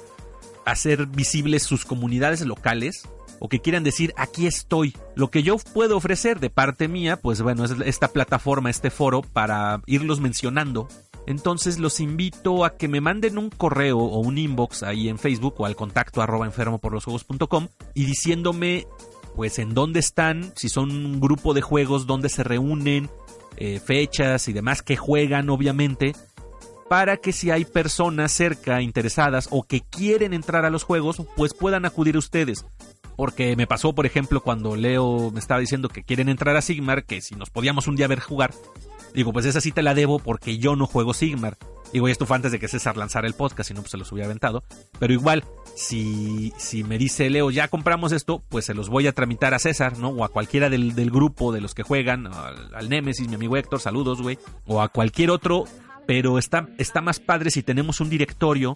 [0.64, 3.08] hacer visibles sus comunidades locales
[3.40, 4.94] o que quieran decir aquí estoy.
[5.14, 9.22] Lo que yo puedo ofrecer de parte mía, pues bueno, es esta plataforma, este foro
[9.22, 10.88] para irlos mencionando.
[11.26, 15.54] Entonces los invito a que me manden un correo o un inbox ahí en Facebook
[15.58, 18.86] o al contacto arroba enfermo por los juegos.com y diciéndome
[19.36, 23.08] pues en dónde están, si son un grupo de juegos, dónde se reúnen,
[23.60, 26.14] eh, fechas y demás que juegan obviamente
[26.88, 31.54] para que si hay personas cerca interesadas o que quieren entrar a los juegos pues
[31.54, 32.64] puedan acudir ustedes.
[33.16, 37.04] Porque me pasó por ejemplo cuando Leo me estaba diciendo que quieren entrar a Sigmar
[37.04, 38.52] que si nos podíamos un día ver jugar
[39.14, 41.56] Digo, pues esa sí te la debo porque yo no juego Sigmar.
[41.92, 43.96] Digo, y esto fue antes de que César lanzara el podcast, si no, pues se
[43.96, 44.62] los hubiera aventado.
[44.98, 45.44] Pero igual,
[45.74, 49.58] si, si me dice Leo, ya compramos esto, pues se los voy a tramitar a
[49.58, 50.08] César, ¿no?
[50.10, 53.80] O a cualquiera del, grupo de los que juegan, al, al Nemesis, mi amigo Héctor,
[53.80, 54.38] saludos, güey.
[54.66, 55.64] O a cualquier otro,
[56.06, 58.74] pero está, está más padre si tenemos un directorio.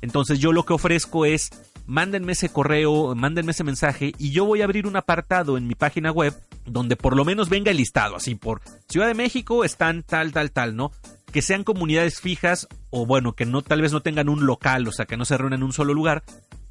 [0.00, 1.50] Entonces yo lo que ofrezco es,
[1.86, 5.74] mándenme ese correo, mándenme ese mensaje y yo voy a abrir un apartado en mi
[5.74, 6.34] página web
[6.64, 10.52] donde por lo menos venga el listado, así por Ciudad de México están tal, tal,
[10.52, 10.92] tal, ¿no?
[11.32, 14.92] Que sean comunidades fijas o bueno, que no tal vez no tengan un local, o
[14.92, 16.22] sea, que no se reúnan en un solo lugar,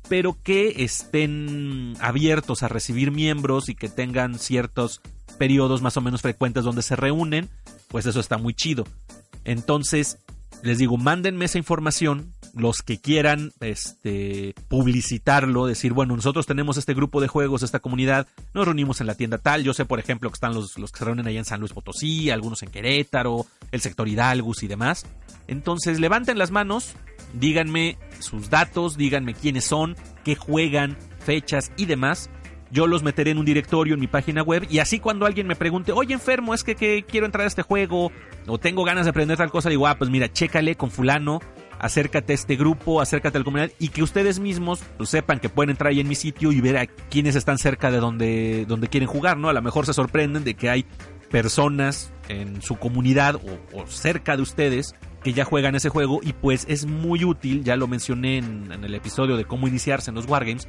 [0.08, 5.02] pero que estén abiertos a recibir miembros y que tengan ciertos
[5.38, 7.50] periodos más o menos frecuentes donde se reúnen,
[7.88, 8.86] pues eso está muy chido.
[9.46, 10.18] Entonces,
[10.64, 16.94] les digo, mándenme esa información, los que quieran este, publicitarlo, decir, bueno, nosotros tenemos este
[16.94, 20.30] grupo de juegos, esta comunidad, nos reunimos en la tienda tal, yo sé, por ejemplo,
[20.30, 23.46] que están los, los que se reúnen allá en San Luis Potosí, algunos en Querétaro,
[23.72, 25.06] el sector Hidalgus y demás.
[25.48, 26.96] Entonces, levanten las manos,
[27.34, 32.30] díganme sus datos, díganme quiénes son, qué juegan, fechas y demás.
[32.72, 35.56] Yo los meteré en un directorio en mi página web y así cuando alguien me
[35.56, 38.12] pregunte, oye enfermo, es que, que quiero entrar a este juego
[38.46, 41.40] o tengo ganas de aprender tal cosa, digo, ah, pues mira, chécale con fulano,
[41.80, 45.50] acércate a este grupo, acércate a la comunidad y que ustedes mismos pues, sepan que
[45.50, 48.88] pueden entrar ahí en mi sitio y ver a quienes están cerca de donde, donde
[48.88, 49.50] quieren jugar, ¿no?
[49.50, 50.86] A lo mejor se sorprenden de que hay
[51.32, 53.36] personas en su comunidad
[53.74, 57.76] o, cerca de ustedes que ya juegan ese juego y pues es muy útil, ya
[57.76, 60.68] lo mencioné en, en el episodio de cómo iniciarse en los Wargames,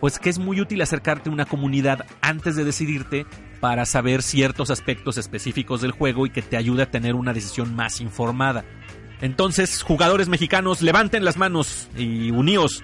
[0.00, 3.26] pues que es muy útil acercarte a una comunidad antes de decidirte
[3.60, 7.76] para saber ciertos aspectos específicos del juego y que te ayude a tener una decisión
[7.76, 8.64] más informada.
[9.20, 12.82] Entonces, jugadores mexicanos, levanten las manos y uníos.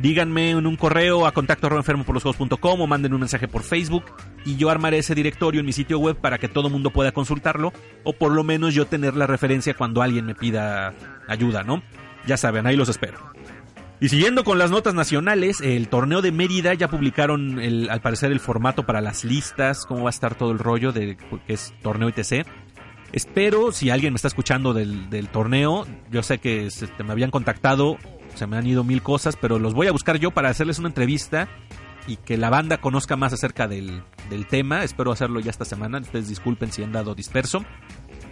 [0.00, 4.04] Díganme en un correo a contacto por los juegos.com o manden un mensaje por Facebook
[4.44, 7.72] y yo armaré ese directorio en mi sitio web para que todo mundo pueda consultarlo
[8.02, 10.94] o por lo menos yo tener la referencia cuando alguien me pida
[11.28, 11.82] ayuda, ¿no?
[12.26, 13.18] Ya saben, ahí los espero.
[14.00, 18.32] Y siguiendo con las notas nacionales, el torneo de Mérida ya publicaron el, al parecer
[18.32, 21.16] el formato para las listas, cómo va a estar todo el rollo de
[21.46, 22.44] que es torneo ITC.
[23.14, 27.96] Espero, si alguien me está escuchando del, torneo, yo sé que se, me habían contactado,
[28.34, 30.88] se me han ido mil cosas, pero los voy a buscar yo para hacerles una
[30.88, 31.48] entrevista
[32.08, 34.82] y que la banda conozca más acerca del, del tema.
[34.82, 36.00] Espero hacerlo ya esta semana.
[36.00, 37.64] Ustedes disculpen si han dado disperso.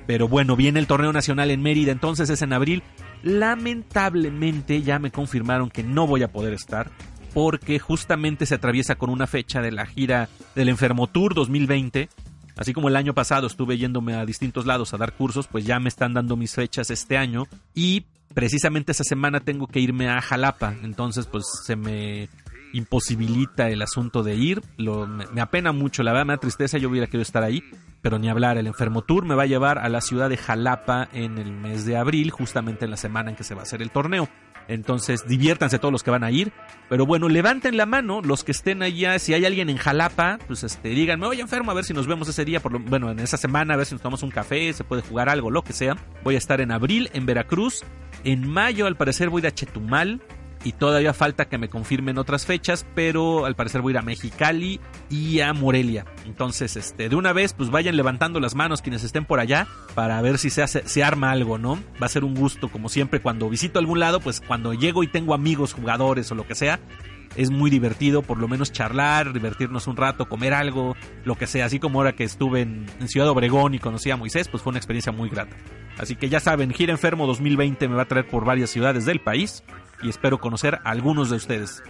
[0.08, 2.82] Pero bueno, viene el torneo nacional en Mérida, entonces es en abril.
[3.22, 6.90] Lamentablemente ya me confirmaron que no voy a poder estar
[7.32, 12.08] porque justamente se atraviesa con una fecha de la gira del Enfermo Tour 2020
[12.62, 15.80] Así como el año pasado estuve yéndome a distintos lados a dar cursos, pues ya
[15.80, 20.20] me están dando mis fechas este año y precisamente esa semana tengo que irme a
[20.20, 22.28] Jalapa, entonces pues se me
[22.72, 26.88] imposibilita el asunto de ir, Lo, me, apena mucho, la verdad me da tristeza, yo
[26.88, 27.64] hubiera querido estar ahí,
[28.00, 31.08] pero ni hablar, el Enfermo Tour me va a llevar a la ciudad de Jalapa
[31.12, 33.82] en el mes de abril, justamente en la semana en que se va a hacer
[33.82, 34.28] el torneo.
[34.68, 36.52] Entonces, diviértanse todos los que van a ir.
[36.88, 39.18] Pero bueno, levanten la mano los que estén allá.
[39.18, 42.28] Si hay alguien en Jalapa, pues este, díganme, oye enfermo, a ver si nos vemos
[42.28, 44.84] ese día, por bueno, en esa semana, a ver si nos tomamos un café, se
[44.84, 45.96] puede jugar algo, lo que sea.
[46.22, 47.84] Voy a estar en abril en Veracruz.
[48.24, 50.20] En mayo, al parecer, voy de Chetumal
[50.64, 54.02] y todavía falta que me confirmen otras fechas, pero al parecer voy a ir a
[54.02, 56.04] Mexicali y a Morelia.
[56.26, 60.20] Entonces, este, de una vez, pues vayan levantando las manos quienes estén por allá para
[60.22, 61.78] ver si se hace, se arma algo, ¿no?
[62.00, 65.08] Va a ser un gusto, como siempre, cuando visito algún lado, pues cuando llego y
[65.08, 66.78] tengo amigos, jugadores o lo que sea,
[67.36, 71.66] es muy divertido, por lo menos charlar, divertirnos un rato, comer algo, lo que sea.
[71.66, 74.70] Así como ahora que estuve en, en, Ciudad Obregón y conocí a Moisés, pues fue
[74.70, 75.56] una experiencia muy grata.
[75.98, 79.20] Así que ya saben, Gira Enfermo 2020 me va a traer por varias ciudades del
[79.20, 79.62] país
[80.02, 81.82] y espero conocer a algunos de ustedes.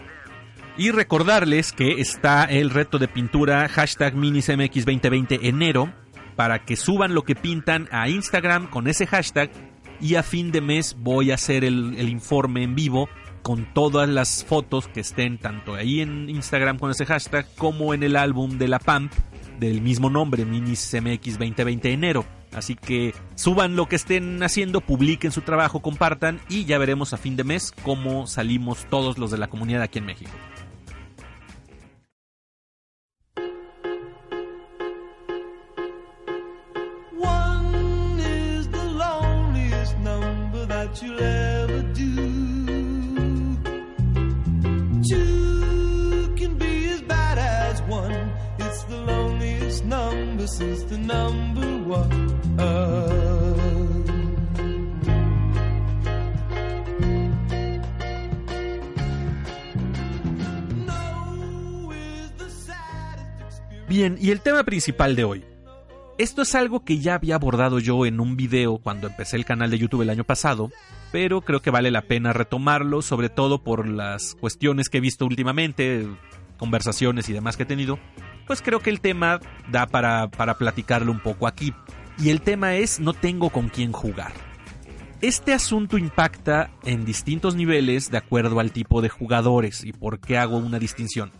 [0.76, 5.92] Y recordarles que está el reto de pintura hashtag minismx2020 enero
[6.34, 9.50] para que suban lo que pintan a Instagram con ese hashtag
[10.00, 13.08] y a fin de mes voy a hacer el, informe en vivo
[13.42, 18.02] con todas las fotos que estén tanto ahí en Instagram con ese hashtag como en
[18.02, 19.12] el álbum de la PAMP
[19.58, 22.24] del mismo nombre, minismx 2020 enero.
[22.52, 27.16] Así que suban lo que estén haciendo, publiquen su trabajo, compartan y ya veremos a
[27.16, 30.32] fin de mes cómo salimos todos los de la comunidad aquí en México.
[63.88, 65.44] Bien, y el tema principal de hoy.
[66.18, 69.70] Esto es algo que ya había abordado yo en un video cuando empecé el canal
[69.70, 70.70] de YouTube el año pasado,
[71.10, 75.24] pero creo que vale la pena retomarlo, sobre todo por las cuestiones que he visto
[75.24, 76.06] últimamente,
[76.58, 77.98] conversaciones y demás que he tenido,
[78.46, 81.74] pues creo que el tema da para, para platicarlo un poco aquí.
[82.18, 84.32] Y el tema es no tengo con quién jugar.
[85.20, 90.36] Este asunto impacta en distintos niveles de acuerdo al tipo de jugadores y por qué
[90.36, 91.30] hago una distinción.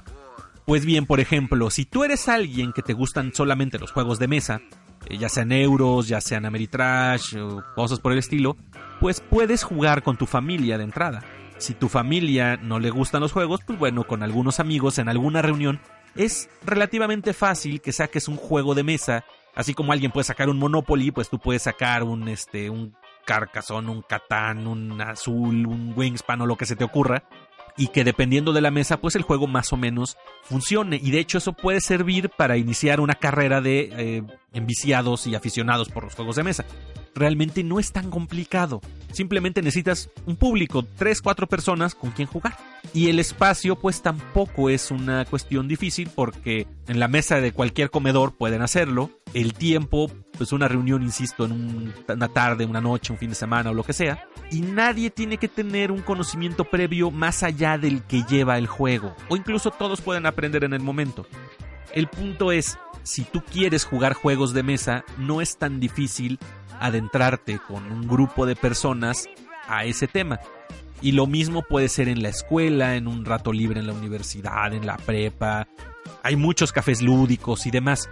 [0.65, 4.29] Pues bien, por ejemplo, si tú eres alguien que te gustan solamente los juegos de
[4.29, 4.61] mesa,
[5.07, 8.57] eh, ya sean euros, ya sean Ameritrash o cosas por el estilo,
[9.01, 11.25] pues puedes jugar con tu familia de entrada.
[11.59, 15.43] Si tu familia no le gustan los juegos, pues bueno, con algunos amigos en alguna
[15.43, 15.81] reunión
[16.17, 20.59] es relativamente fácil que saques un juego de mesa, así como alguien puede sacar un
[20.59, 22.95] Monopoly, pues tú puedes sacar un este un
[23.25, 27.25] Carcassonne, un Catán, un Azul, un Wingspan o lo que se te ocurra,
[27.77, 31.01] y que dependiendo de la mesa, pues el juego más o menos funcione.
[31.03, 35.89] Y de hecho eso puede servir para iniciar una carrera de eh, enviciados y aficionados
[35.89, 36.65] por los juegos de mesa.
[37.15, 38.81] Realmente no es tan complicado.
[39.13, 42.57] Simplemente necesitas un público, 3, 4 personas con quien jugar.
[42.95, 47.91] Y el espacio pues tampoco es una cuestión difícil porque en la mesa de cualquier
[47.91, 49.11] comedor pueden hacerlo.
[49.35, 53.71] El tiempo, pues una reunión, insisto, en una tarde, una noche, un fin de semana
[53.71, 54.29] o lo que sea.
[54.51, 59.15] Y nadie tiene que tener un conocimiento previo más allá del que lleva el juego.
[59.29, 61.27] O incluso todos pueden aprender en el momento.
[61.95, 66.39] El punto es, si tú quieres jugar juegos de mesa, no es tan difícil
[66.79, 69.29] adentrarte con un grupo de personas
[69.69, 70.41] a ese tema.
[71.01, 74.73] Y lo mismo puede ser en la escuela, en un rato libre en la universidad,
[74.73, 75.67] en la prepa.
[76.23, 78.09] Hay muchos cafés lúdicos y demás.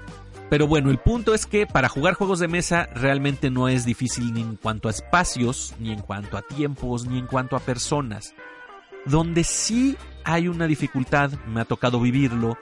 [0.50, 4.34] Pero bueno, el punto es que para jugar juegos de mesa realmente no es difícil
[4.34, 8.34] ni en cuanto a espacios, ni en cuanto a tiempos, ni en cuanto a personas.
[9.06, 12.58] Donde sí hay una dificultad, me ha tocado vivirlo,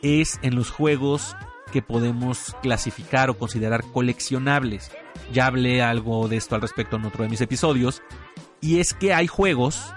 [0.00, 1.36] es en los juegos
[1.72, 4.90] que podemos clasificar o considerar coleccionables.
[5.30, 8.02] Ya hablé algo de esto al respecto en otro de mis episodios.
[8.62, 9.92] Y es que hay juegos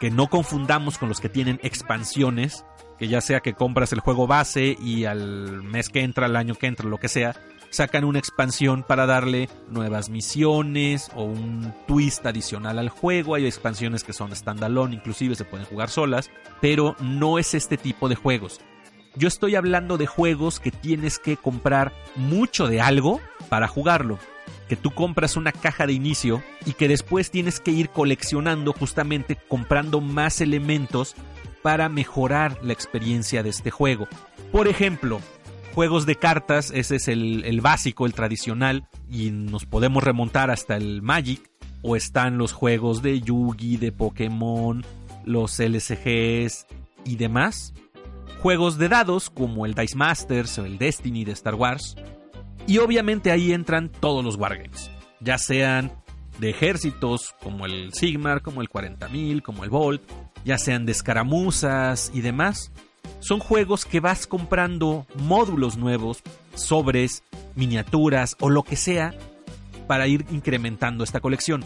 [0.00, 2.66] que no confundamos con los que tienen expansiones,
[2.98, 6.54] que ya sea que compras el juego base y al mes que entra, al año
[6.54, 7.36] que entra, lo que sea,
[7.70, 13.34] sacan una expansión para darle nuevas misiones o un twist adicional al juego.
[13.34, 16.30] Hay expansiones que son standalone, inclusive se pueden jugar solas,
[16.60, 18.60] pero no es este tipo de juegos.
[19.14, 24.18] Yo estoy hablando de juegos que tienes que comprar mucho de algo para jugarlo.
[24.68, 29.36] Que tú compras una caja de inicio y que después tienes que ir coleccionando justamente
[29.48, 31.16] comprando más elementos
[31.68, 34.08] para mejorar la experiencia de este juego.
[34.50, 35.20] Por ejemplo,
[35.74, 41.02] juegos de cartas, ese es el, básico, el tradicional, y nos podemos remontar hasta el
[41.02, 41.50] Magic,
[41.82, 44.82] o están los juegos de Yugi, de Pokémon,
[45.26, 46.66] los LCGs
[47.04, 47.74] y demás,
[48.40, 51.96] juegos de dados como el Dice Masters o el Destiny de Star Wars.
[52.66, 55.92] Y obviamente ahí entran todos los wargames, ya sean
[56.38, 60.02] de ejércitos como el Sigmar, como el 40.000, como el Volt,
[60.48, 62.72] ya sean de escaramuzas y demás.
[63.20, 66.22] Son juegos que vas comprando módulos nuevos,
[66.54, 67.22] sobres,
[67.54, 69.14] miniaturas o lo que sea
[69.86, 71.64] para ir incrementando esta colección.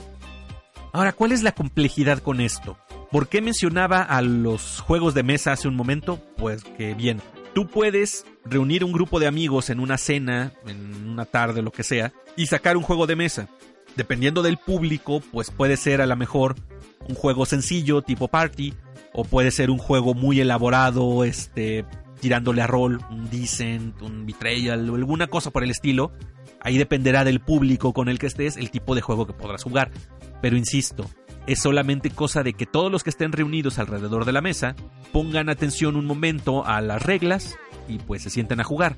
[0.93, 2.77] Ahora, ¿cuál es la complejidad con esto?
[3.13, 6.19] ¿Por qué mencionaba a los juegos de mesa hace un momento?
[6.37, 7.23] Pues que bien,
[7.55, 11.85] tú puedes reunir un grupo de amigos en una cena, en una tarde, lo que
[11.85, 13.49] sea, y sacar un juego de mesa.
[13.95, 16.57] Dependiendo del público, pues puede ser a lo mejor
[17.09, 18.75] un juego sencillo tipo party,
[19.13, 21.85] o puede ser un juego muy elaborado, este,
[22.21, 26.13] tirándole a rol, un Decent, un Betrayal o alguna cosa por el estilo.
[26.61, 29.91] Ahí dependerá del público con el que estés el tipo de juego que podrás jugar.
[30.41, 31.05] Pero insisto,
[31.47, 34.77] es solamente cosa de que todos los que estén reunidos alrededor de la mesa
[35.13, 37.57] pongan atención un momento a las reglas
[37.89, 38.97] y pues se sienten a jugar.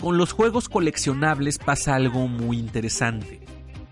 [0.00, 3.40] Con los juegos coleccionables pasa algo muy interesante.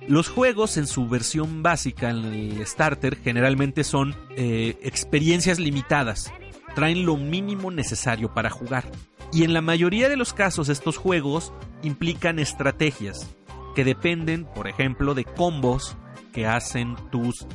[0.09, 6.33] Los juegos en su versión básica, en el starter, generalmente son eh, experiencias limitadas.
[6.75, 8.91] Traen lo mínimo necesario para jugar.
[9.33, 13.29] Y en la mayoría de los casos estos juegos implican estrategias
[13.75, 15.97] que dependen, por ejemplo, de combos
[16.33, 17.47] que hacen tus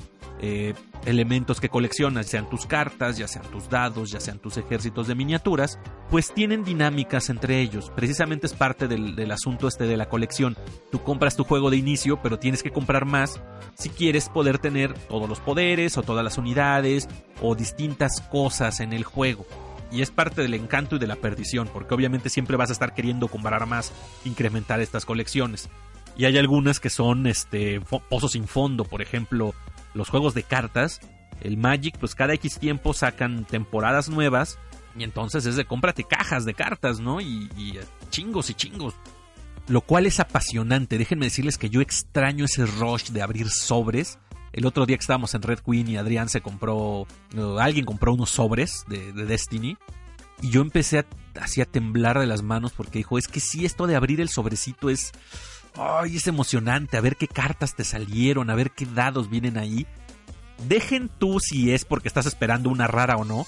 [0.41, 0.73] eh,
[1.05, 5.15] elementos que coleccionas, sean tus cartas, ya sean tus dados, ya sean tus ejércitos de
[5.15, 5.79] miniaturas,
[6.09, 7.91] pues tienen dinámicas entre ellos.
[7.95, 10.57] Precisamente es parte del, asunto este de la colección.
[10.91, 13.39] Tú compras tu juego de inicio, pero tienes que comprar más
[13.75, 17.07] si quieres poder tener todos los poderes o todas las unidades
[17.41, 19.45] o distintas cosas en el juego.
[19.91, 22.93] Y es parte del encanto y de la perdición, porque obviamente siempre vas a estar
[22.93, 23.93] queriendo comprar más,
[24.25, 25.69] incrementar estas colecciones.
[26.17, 29.53] Y hay algunas que son este pozos sin fondo, por ejemplo,
[29.95, 30.99] los juegos de cartas,
[31.41, 34.59] el Magic, pues cada X tiempo sacan temporadas nuevas
[34.97, 37.19] y entonces es de cómprate cajas de cartas, ¿no?
[37.21, 37.79] Y,
[38.09, 38.93] chingos y chingos.
[39.67, 40.99] lo cual es apasionante.
[40.99, 44.19] Déjenme decirles que yo extraño ese rush de abrir sobres.
[44.53, 47.07] El otro día que estábamos en Red Queen y Adrián se compró,
[47.59, 49.75] alguien compró unos sobres de, Destiny.
[50.41, 51.05] Y yo empecé a,
[51.41, 54.29] así a temblar de las manos porque dijo, es que sí, esto de abrir el
[54.29, 55.11] sobrecito es...
[55.77, 56.97] ¡Ay, es emocionante!
[56.97, 59.85] A ver qué cartas te salieron, a ver qué dados vienen ahí.
[60.67, 63.45] Dejen tú si es porque estás esperando una rara o no.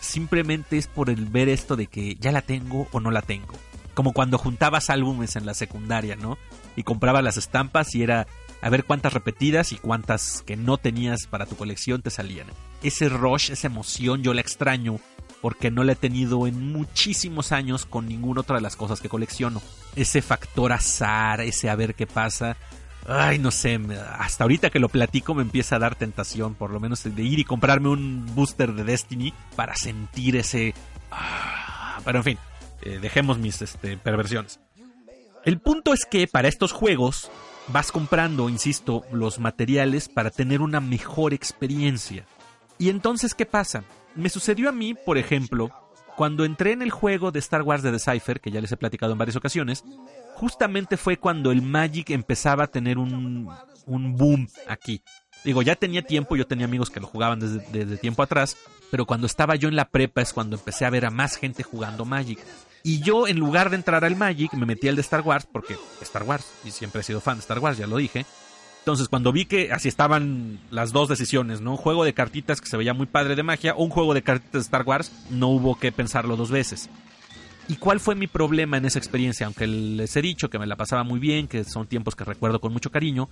[0.00, 3.54] Simplemente es por el ver esto de que ya la tengo o no la tengo.
[3.94, 6.38] Como cuando juntabas álbumes en la secundaria, ¿no?
[6.76, 8.26] Y comprabas las estampas y era
[8.60, 12.46] a ver cuántas repetidas y cuántas que no tenías para tu colección te salían.
[12.82, 15.00] Ese rush, esa emoción, yo la extraño
[15.40, 19.08] porque no la he tenido en muchísimos años con ninguna otra de las cosas que
[19.08, 19.62] colecciono.
[19.96, 22.56] Ese factor azar, ese a ver qué pasa.
[23.06, 23.80] Ay, no sé,
[24.18, 27.38] hasta ahorita que lo platico me empieza a dar tentación, por lo menos de ir
[27.38, 30.74] y comprarme un booster de Destiny para sentir ese...
[31.10, 32.38] Ah, pero en fin,
[32.82, 34.60] eh, dejemos mis este, perversiones.
[35.44, 37.30] El punto es que para estos juegos
[37.68, 42.26] vas comprando, insisto, los materiales para tener una mejor experiencia.
[42.78, 43.84] Y entonces, ¿qué pasa?
[44.14, 45.70] Me sucedió a mí, por ejemplo,
[46.16, 48.76] cuando entré en el juego de Star Wars de The Cypher, que ya les he
[48.76, 49.84] platicado en varias ocasiones,
[50.34, 53.48] justamente fue cuando el Magic empezaba a tener un,
[53.86, 55.02] un boom aquí.
[55.44, 58.56] Digo, ya tenía tiempo, yo tenía amigos que lo jugaban desde, desde, tiempo atrás,
[58.90, 61.62] pero cuando estaba yo en la prepa es cuando empecé a ver a más gente
[61.62, 62.40] jugando Magic.
[62.82, 65.76] Y yo, en lugar de entrar al Magic, me metí al de Star Wars, porque
[66.00, 68.26] Star Wars, y siempre he sido fan de Star Wars, ya lo dije.
[68.80, 71.72] Entonces, cuando vi que así estaban las dos decisiones, ¿no?
[71.72, 74.22] Un juego de cartitas que se veía muy padre de magia o un juego de
[74.22, 76.88] cartitas de Star Wars, no hubo que pensarlo dos veces.
[77.68, 79.44] ¿Y cuál fue mi problema en esa experiencia?
[79.44, 82.60] Aunque les he dicho que me la pasaba muy bien, que son tiempos que recuerdo
[82.60, 83.28] con mucho cariño,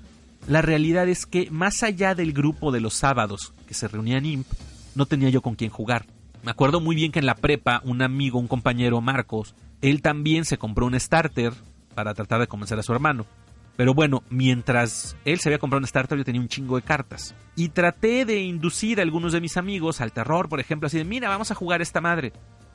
[0.47, 4.47] la realidad es que más allá del grupo de los sábados que se reunían IMP,
[4.95, 6.05] no tenía yo con quién jugar.
[6.43, 10.45] Me acuerdo muy bien que en la prepa un amigo, un compañero, Marcos, él también
[10.45, 11.55] se compró un starter
[11.95, 13.25] para tratar de convencer a su hermano.
[13.77, 17.35] Pero bueno, mientras él se había comprado un starter, yo tenía un chingo de cartas.
[17.55, 21.05] Y traté de inducir a algunos de mis amigos al terror, por ejemplo, así de,
[21.05, 22.33] mira, vamos a jugar esta madre.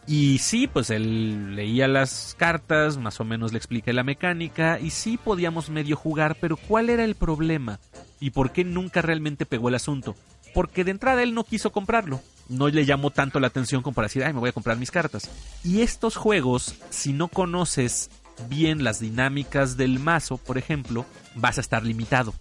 [0.08, 4.90] Y sí, pues él leía las cartas, más o menos le expliqué la mecánica, y
[4.90, 7.80] sí podíamos medio jugar, pero ¿cuál era el problema?
[8.20, 10.16] ¿Y por qué nunca realmente pegó el asunto?
[10.54, 12.22] Porque de entrada él no quiso comprarlo
[12.52, 14.92] no le llamó tanto la atención como para decir, ay, me voy a comprar mis
[14.92, 15.30] cartas.
[15.64, 18.10] Y estos juegos, si no conoces
[18.50, 22.34] bien las dinámicas del mazo, por ejemplo, vas a estar limitado.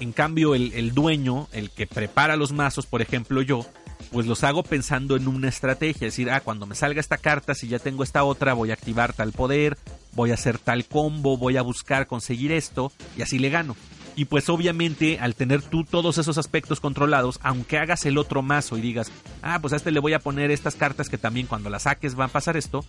[0.00, 3.66] En cambio, el, dueño, el que prepara los mazos, por ejemplo yo,
[4.10, 7.54] pues los hago pensando en una estrategia, es decir, ah, cuando me salga esta carta,
[7.54, 9.76] si ya tengo esta otra, voy a activar tal poder,
[10.12, 13.76] voy a hacer tal combo, voy a buscar conseguir esto, y así le gano.
[14.16, 18.76] Y pues obviamente al tener tú todos esos aspectos controlados, aunque hagas el otro mazo
[18.76, 19.12] y digas,
[19.42, 22.14] ah, pues a este le voy a poner estas cartas que también cuando las saques
[22.14, 22.84] van a pasar esto,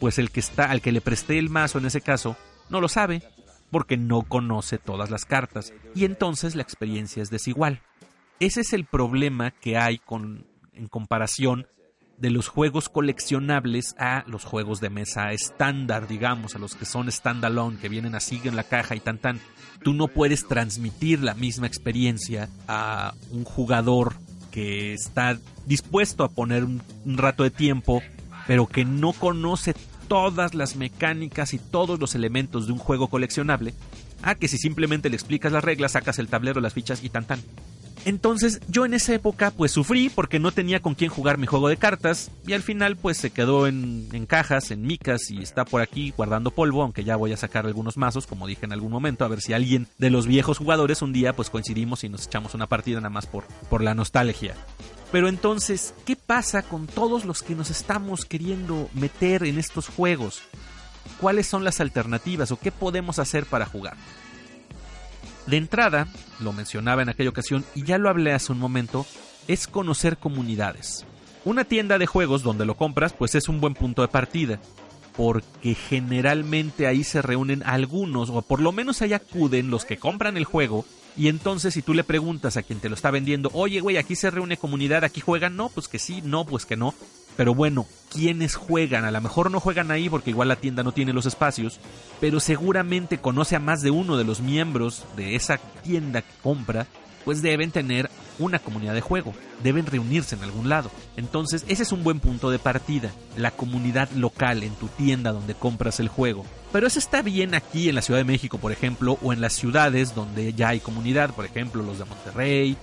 [0.00, 2.36] pues el que está, al que le presté el mazo en ese caso,
[2.70, 3.22] no lo sabe,
[3.70, 5.72] porque no conoce todas las cartas.
[5.94, 7.82] Y entonces la experiencia es desigual.
[8.40, 11.66] Ese es el problema que hay con, en comparación
[12.18, 17.10] de los juegos coleccionables a los juegos de mesa estándar, digamos, a los que son
[17.10, 19.40] standalone, que vienen así en la caja y tan tan.
[19.82, 24.14] Tú no puedes transmitir la misma experiencia a un jugador
[24.50, 28.02] que está dispuesto a poner un, rato de tiempo,
[28.48, 29.74] pero que no conoce
[30.08, 33.74] todas las mecánicas y todos los elementos de un juego coleccionable,
[34.22, 37.26] a que si simplemente le explicas las reglas, sacas el tablero, las fichas y tan
[37.26, 37.40] tan.
[38.06, 41.68] Entonces yo en esa época pues sufrí porque no tenía con quién jugar mi juego
[41.68, 45.82] de cartas y al final pues se quedó en, cajas, en micas y está por
[45.82, 49.26] aquí guardando polvo, aunque ya voy a sacar algunos mazos como dije en algún momento,
[49.26, 52.54] a ver si alguien de los viejos jugadores un día pues coincidimos y nos echamos
[52.54, 54.54] una partida nada más por, por la nostalgia.
[55.10, 60.42] Pero entonces, ¿qué pasa con todos los que nos estamos queriendo meter en estos juegos?
[61.20, 63.96] ¿Cuáles son las alternativas o qué podemos hacer para jugar?
[65.46, 66.08] De entrada,
[66.40, 69.06] lo mencionaba en aquella ocasión y ya lo hablé hace un momento,
[69.46, 71.06] es conocer comunidades.
[71.46, 74.60] Una tienda de juegos donde lo compras pues es un buen punto de partida,
[75.16, 80.36] porque generalmente ahí se reúnen algunos, o por lo menos ahí acuden los que compran
[80.36, 80.84] el juego,
[81.18, 84.14] y entonces si tú le preguntas a quien te lo está vendiendo, oye güey, aquí
[84.14, 86.94] se reúne comunidad, aquí juegan, no, pues que sí, no, pues que no,
[87.36, 89.04] pero bueno, ¿quiénes juegan?
[89.04, 91.80] A lo mejor no juegan ahí porque igual la tienda no tiene los espacios,
[92.20, 96.86] pero seguramente conoce a más de uno de los miembros de esa tienda que compra,
[97.28, 98.08] pues deben tener
[98.38, 100.90] una comunidad de juego, deben reunirse en algún lado.
[101.18, 105.52] Entonces, ese es un buen punto de partida, la comunidad local en tu tienda donde
[105.52, 106.46] compras el juego.
[106.72, 109.52] Pero eso está bien aquí en la Ciudad de México, por ejemplo, o en las
[109.52, 112.78] ciudades donde ya hay comunidad, por ejemplo, los de Monterrey,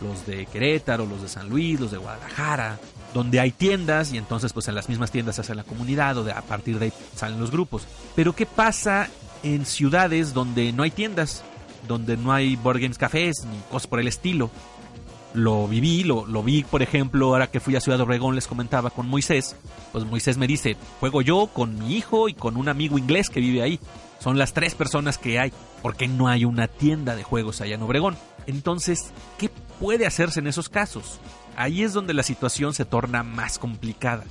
[0.00, 2.78] los de Querétaro, los de San Luis, los de Guadalajara,
[3.12, 6.24] donde hay tiendas y entonces pues en las mismas tiendas se hace la comunidad o
[6.24, 7.86] de, a partir de ahí salen los grupos.
[8.16, 9.10] Pero ¿qué pasa
[9.42, 11.44] en ciudades donde no hay tiendas,
[11.90, 14.48] donde no hay board games cafés ni cosas por el estilo.
[15.34, 18.90] Lo viví, lo, lo vi, por ejemplo, ahora que fui a Ciudad Obregón, les comentaba
[18.90, 19.56] con Moisés.
[19.90, 23.40] Pues Moisés me dice, juego yo con mi hijo y con un amigo inglés que
[23.40, 23.80] vive ahí.
[24.20, 27.82] Son las tres personas que hay, porque no hay una tienda de juegos allá en
[27.82, 28.16] Obregón.
[28.46, 31.18] Entonces, ¿qué puede hacerse en esos casos?
[31.56, 34.24] Ahí es donde la situación se torna más complicada.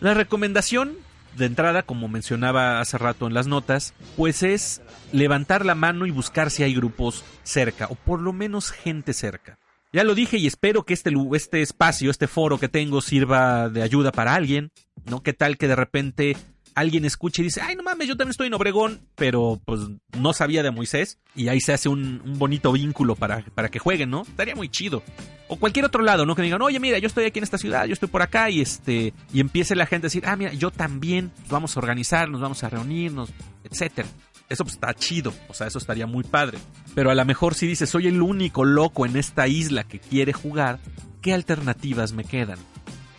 [0.00, 0.96] La recomendación
[1.40, 4.82] de entrada, como mencionaba hace rato en las notas, pues es
[5.12, 9.58] levantar la mano y buscar si hay grupos cerca, o por lo menos gente cerca.
[9.92, 13.82] Ya lo dije y espero que este, este espacio, este foro que tengo sirva de
[13.82, 14.70] ayuda para alguien,
[15.04, 15.24] ¿no?
[15.24, 16.36] ¿Qué tal que de repente
[16.74, 19.80] alguien escuche y dice, ay, no mames, yo también estoy en Obregón, pero pues
[20.18, 24.10] no sabía de Moisés, y ahí se hace un, bonito vínculo para, para, que jueguen,
[24.10, 24.22] ¿no?
[24.22, 25.02] Estaría muy chido.
[25.48, 26.34] O cualquier otro lado, ¿no?
[26.34, 28.60] Que digan, oye, mira, yo estoy aquí en esta ciudad, yo estoy por acá, y
[28.60, 32.62] este, y empiece la gente a decir, ah, mira, yo también, vamos a organizarnos, vamos
[32.64, 33.30] a reunirnos,
[33.64, 34.08] etcétera.
[34.48, 36.58] Eso pues está chido, o sea, eso estaría muy padre.
[36.96, 40.32] Pero a lo mejor si dices, soy el único loco en esta isla que quiere
[40.32, 40.80] jugar,
[41.22, 42.58] ¿qué alternativas me quedan?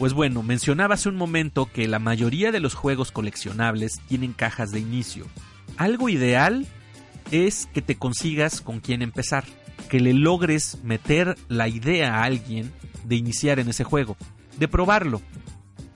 [0.02, 4.72] Pues bueno, mencionaba hace un momento que la mayoría de los juegos coleccionables tienen cajas
[4.72, 5.28] de inicio.
[5.78, 6.66] Algo ideal
[7.30, 9.44] es que te consigas con quién empezar,
[9.92, 12.72] que le logres meter la idea a alguien
[13.04, 14.18] de iniciar en ese juego,
[14.58, 15.22] de probarlo.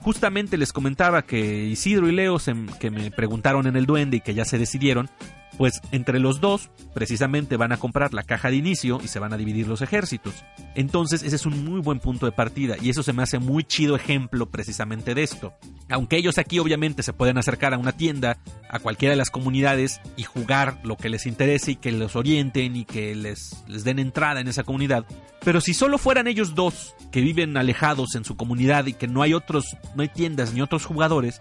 [0.02, 2.36] Justamente les comentaba que Isidro y Leo,
[2.78, 5.10] que me preguntaron en el duende y que ya se decidieron,
[5.56, 9.32] pues entre los dos, precisamente van a comprar la caja de inicio y se van
[9.32, 10.44] a dividir los ejércitos.
[10.74, 13.64] Entonces ese es un muy buen punto de partida y eso se me hace muy
[13.64, 15.54] chido ejemplo precisamente de esto.
[15.88, 18.38] Aunque ellos aquí obviamente se pueden acercar a una tienda,
[18.68, 22.76] a cualquiera de las comunidades y jugar lo que les interese y que los orienten
[22.76, 25.06] y que les, les den entrada en esa comunidad.
[25.44, 29.22] Pero si solo fueran ellos dos que viven alejados en su comunidad y que no
[29.22, 31.40] hay otros, no hay tiendas ni otros jugadores,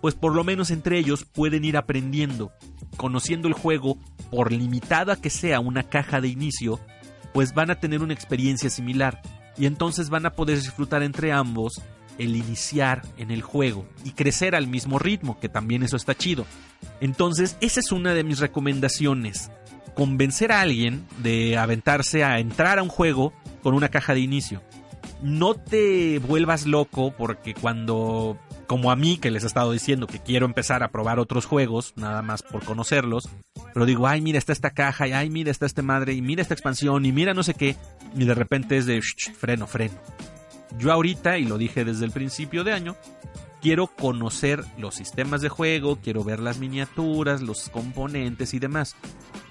[0.00, 2.52] pues por lo menos entre ellos pueden ir aprendiendo,
[2.96, 3.98] conociendo el juego,
[4.30, 6.80] por limitada que sea una caja de inicio,
[7.32, 9.20] pues van a tener una experiencia similar
[9.56, 11.82] y entonces van a poder disfrutar entre ambos
[12.18, 16.44] el iniciar en el juego y crecer al mismo ritmo, que también eso está chido.
[17.00, 19.50] Entonces, esa es una de mis recomendaciones.
[19.94, 23.32] Convencer a alguien de aventarse a entrar a un juego
[23.62, 24.62] con una caja de inicio.
[25.22, 28.38] No te vuelvas loco porque cuando
[28.70, 31.92] como a mí que les he estado diciendo que quiero empezar a probar otros juegos,
[31.96, 33.28] nada más por conocerlos,
[33.74, 36.40] pero digo, ay, mira, está esta caja, y ay, mira, está este madre, y mira
[36.40, 37.74] esta expansión, y mira no sé qué,
[38.14, 39.94] y de repente es de freno, freno.
[40.78, 42.94] Yo ahorita, y lo dije desde el principio de año,
[43.60, 48.94] quiero conocer los sistemas de juego, quiero ver las miniaturas, los componentes y demás.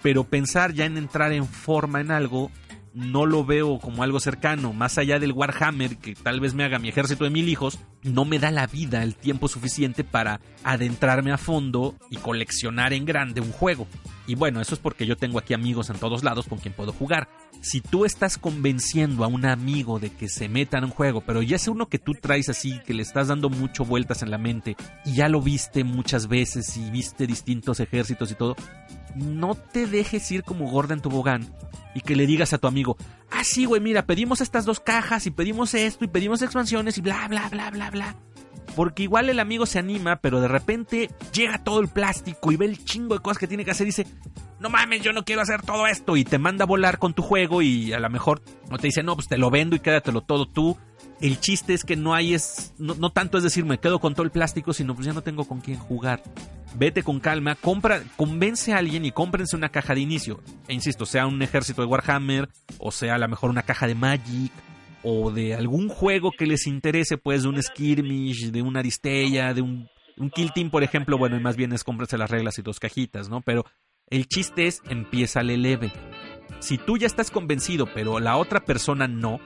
[0.01, 2.51] Pero pensar ya en entrar en forma en algo
[2.93, 6.79] no lo veo como algo cercano, más allá del Warhammer, que tal vez me haga
[6.79, 11.31] mi ejército de mil hijos, no me da la vida el tiempo suficiente para adentrarme
[11.31, 13.87] a fondo y coleccionar en grande un juego.
[14.27, 16.93] Y bueno, eso es porque yo tengo aquí amigos en todos lados con quien puedo
[16.93, 17.27] jugar.
[17.61, 21.41] Si tú estás convenciendo a un amigo de que se meta en un juego, pero
[21.41, 24.37] ya es uno que tú traes así, que le estás dando mucho vueltas en la
[24.37, 28.55] mente, y ya lo viste muchas veces y viste distintos ejércitos y todo,
[29.15, 31.47] no te dejes ir como gorda en tobogán
[31.95, 32.97] y que le digas a tu amigo,
[33.31, 37.01] ah, sí, güey, mira, pedimos estas dos cajas y pedimos esto y pedimos expansiones y
[37.01, 38.15] bla, bla, bla, bla, bla.
[38.75, 42.65] Porque igual el amigo se anima, pero de repente llega todo el plástico y ve
[42.65, 44.07] el chingo de cosas que tiene que hacer y dice,
[44.59, 46.15] no mames, yo no quiero hacer todo esto.
[46.15, 49.03] Y te manda a volar con tu juego y a lo mejor no te dice,
[49.03, 50.77] no, pues te lo vendo y quédatelo todo tú.
[51.21, 54.23] El chiste es que no hay es, no, tanto es decir, me quedo con todo
[54.23, 56.23] el plástico, sino pues ya no tengo con quién jugar.
[56.75, 60.41] Vete con calma, compra, convence a alguien y cómprense una caja de inicio.
[60.67, 62.47] E insisto, sea un ejército de Warhammer,
[62.77, 64.51] o sea a lo mejor una caja de Magic,
[65.03, 69.61] o de algún juego que les interese, pues de un skirmish, de una aristella, de
[69.61, 72.61] un, un kill team, por ejemplo, bueno, y más bien es cómprense las reglas y
[72.61, 73.41] dos cajitas, ¿no?
[73.41, 73.65] Pero
[74.07, 75.91] el chiste es, empieza leve.
[76.59, 79.39] Si tú ya estás convencido, pero la otra persona no,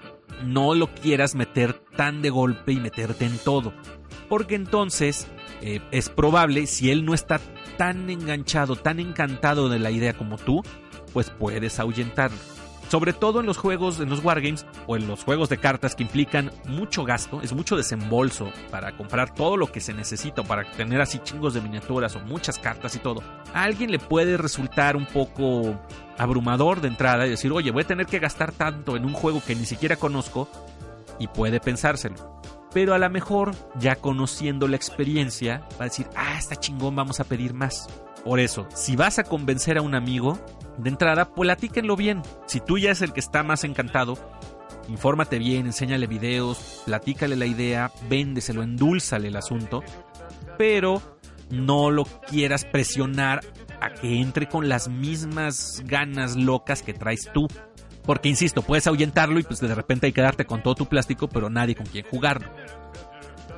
[0.44, 3.74] no lo quieras meter tan de golpe y meterte en todo.
[4.30, 5.28] Porque entonces
[5.62, 7.40] eh, es probable, si él no está
[7.78, 10.64] tan enganchado, tan encantado de la idea como tú,
[11.14, 12.38] pues puedes ahuyentarlo.
[12.94, 16.04] Sobre todo en los juegos, en los wargames o en los juegos de cartas que
[16.04, 21.02] implican mucho gasto, es mucho desembolso para comprar todo lo que se necesita para tener
[21.02, 23.24] así chingos de miniaturas o muchas cartas y todo.
[23.52, 25.76] A alguien le puede resultar un poco
[26.20, 29.42] abrumador de entrada y decir, oye, voy a tener que gastar tanto en un juego
[29.44, 30.48] que ni siquiera conozco
[31.18, 32.44] y puede pensárselo.
[32.74, 37.20] Pero a lo mejor, ya conociendo la experiencia, va a decir, ah, está chingón, vamos
[37.20, 37.88] a pedir más.
[38.24, 40.40] Por eso, si vas a convencer a un amigo,
[40.78, 42.22] de entrada, platíquenlo bien.
[42.48, 44.18] Si tú ya es el que está más encantado,
[44.88, 49.84] infórmate bien, enséñale videos, platícale la idea, véndeselo, endúlzale el asunto,
[50.58, 51.02] pero
[51.50, 53.42] no lo quieras presionar
[53.82, 57.48] a que entre con las mismas ganas locas que traes tú.
[58.06, 61.28] Porque, insisto, puedes ahuyentarlo y pues de repente hay que darte con todo tu plástico,
[61.30, 62.50] pero nadie con quien jugarlo.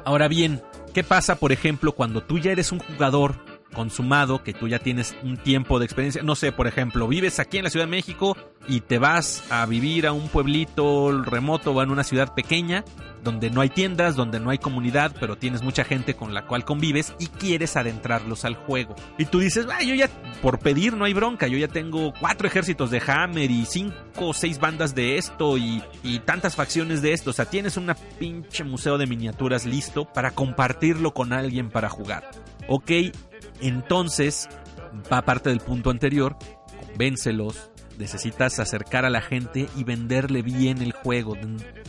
[0.04, 0.62] Ahora bien,
[0.94, 3.36] ¿qué pasa, por ejemplo, cuando tú ya eres un jugador
[3.76, 6.24] consumado, que tú ya tienes un tiempo de experiencia.
[6.24, 8.36] No sé, por ejemplo, vives aquí en la Ciudad de México
[8.68, 12.84] y te vas a vivir a un pueblito remoto o en una ciudad pequeña
[13.26, 16.64] donde no hay tiendas, donde no hay comunidad, pero tienes mucha gente con la cual
[16.64, 18.96] convives y quieres adentrarlos al juego.
[19.18, 20.08] Y tú dices, ah, yo ya,
[20.42, 24.34] por pedir no hay bronca, yo ya tengo cuatro ejércitos de Hammer y cinco o
[24.34, 27.32] seis bandas de esto y, y tantas facciones de esto.
[27.32, 32.30] O sea, tienes un pinche museo de miniaturas listo para compartirlo con alguien para jugar.
[32.68, 32.92] Ok,
[33.62, 34.50] entonces,
[35.12, 36.38] va parte del punto anterior,
[36.88, 41.38] convéncelos, necesitas acercar a la gente y venderle bien el juego,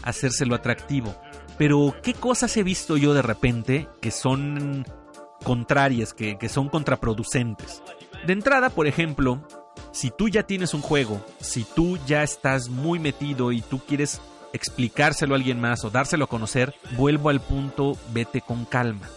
[0.03, 1.15] hacérselo atractivo.
[1.59, 4.85] Pero, ¿qué cosas he visto yo de repente que son
[5.43, 7.83] contrarias, que, que son contraproducentes?
[8.27, 9.47] De entrada, por ejemplo,
[9.93, 14.21] si tú ya tienes un juego, si tú ya estás muy metido y tú quieres
[14.53, 19.09] explicárselo a alguien más o dárselo a conocer, vuelvo al punto, vete con calma.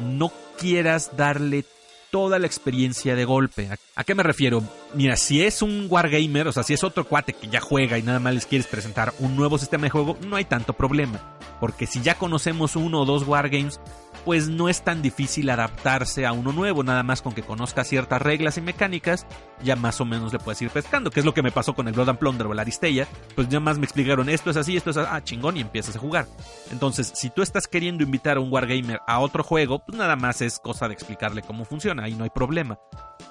[0.00, 1.64] No quieras darle
[2.10, 3.68] toda la experiencia de golpe.
[3.94, 4.62] ¿A, qué me refiero?
[4.94, 8.02] Mira, si es un wargamer, o sea, si es otro cuate que ya juega y
[8.02, 11.20] nada más les quieres presentar un nuevo sistema de juego, no hay tanto problema.
[11.60, 13.80] Porque si ya conocemos uno o dos wargames,
[14.28, 18.20] pues no es tan difícil adaptarse a uno nuevo, nada más con que conozca ciertas
[18.20, 19.26] reglas y mecánicas,
[19.62, 21.88] ya más o menos le puedes ir pescando, que es lo que me pasó con
[21.88, 24.76] el Blood and Plunder o la Aristella, pues ya más me explicaron esto es así,
[24.76, 26.26] esto es así, ah, chingón, y empiezas a jugar.
[26.70, 30.42] Entonces, si tú estás queriendo invitar a un wargamer a otro juego, pues nada más
[30.42, 32.78] es cosa de explicarle cómo funciona, ahí no hay problema.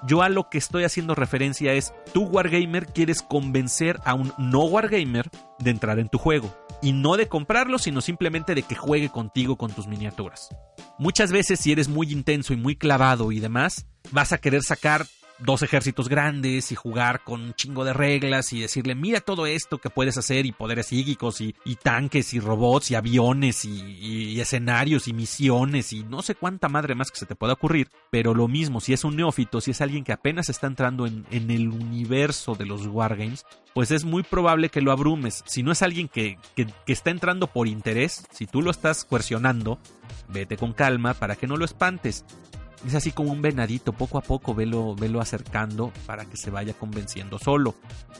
[0.07, 4.63] Yo a lo que estoy haciendo referencia es, tú wargamer quieres convencer a un no
[4.63, 5.29] wargamer
[5.59, 9.57] de entrar en tu juego y no de comprarlo, sino simplemente de que juegue contigo
[9.57, 10.49] con tus miniaturas.
[10.97, 15.05] Muchas veces si eres muy intenso y muy clavado y demás, vas a querer sacar
[15.39, 19.77] dos ejércitos grandes y jugar con un chingo de reglas y decirle, mira todo esto
[19.77, 25.13] que puedes hacer y poderes psíquicos y, tanques y robots y aviones y, escenarios y
[25.13, 27.89] misiones y no sé cuánta madre más que se te pueda ocurrir.
[28.09, 31.25] Pero lo mismo, si es un neófito, si es alguien que apenas está entrando en,
[31.31, 35.43] el universo de los wargames, pues es muy probable que lo abrumes.
[35.45, 39.05] Si no es alguien que, que, que está entrando por interés, si tú lo estás
[39.05, 39.79] coercionando,
[40.27, 42.25] vete con calma para que no lo espantes.
[42.85, 46.73] Es así como un venadito, poco a poco velo, velo acercando para que se vaya
[46.73, 47.75] convenciendo solo.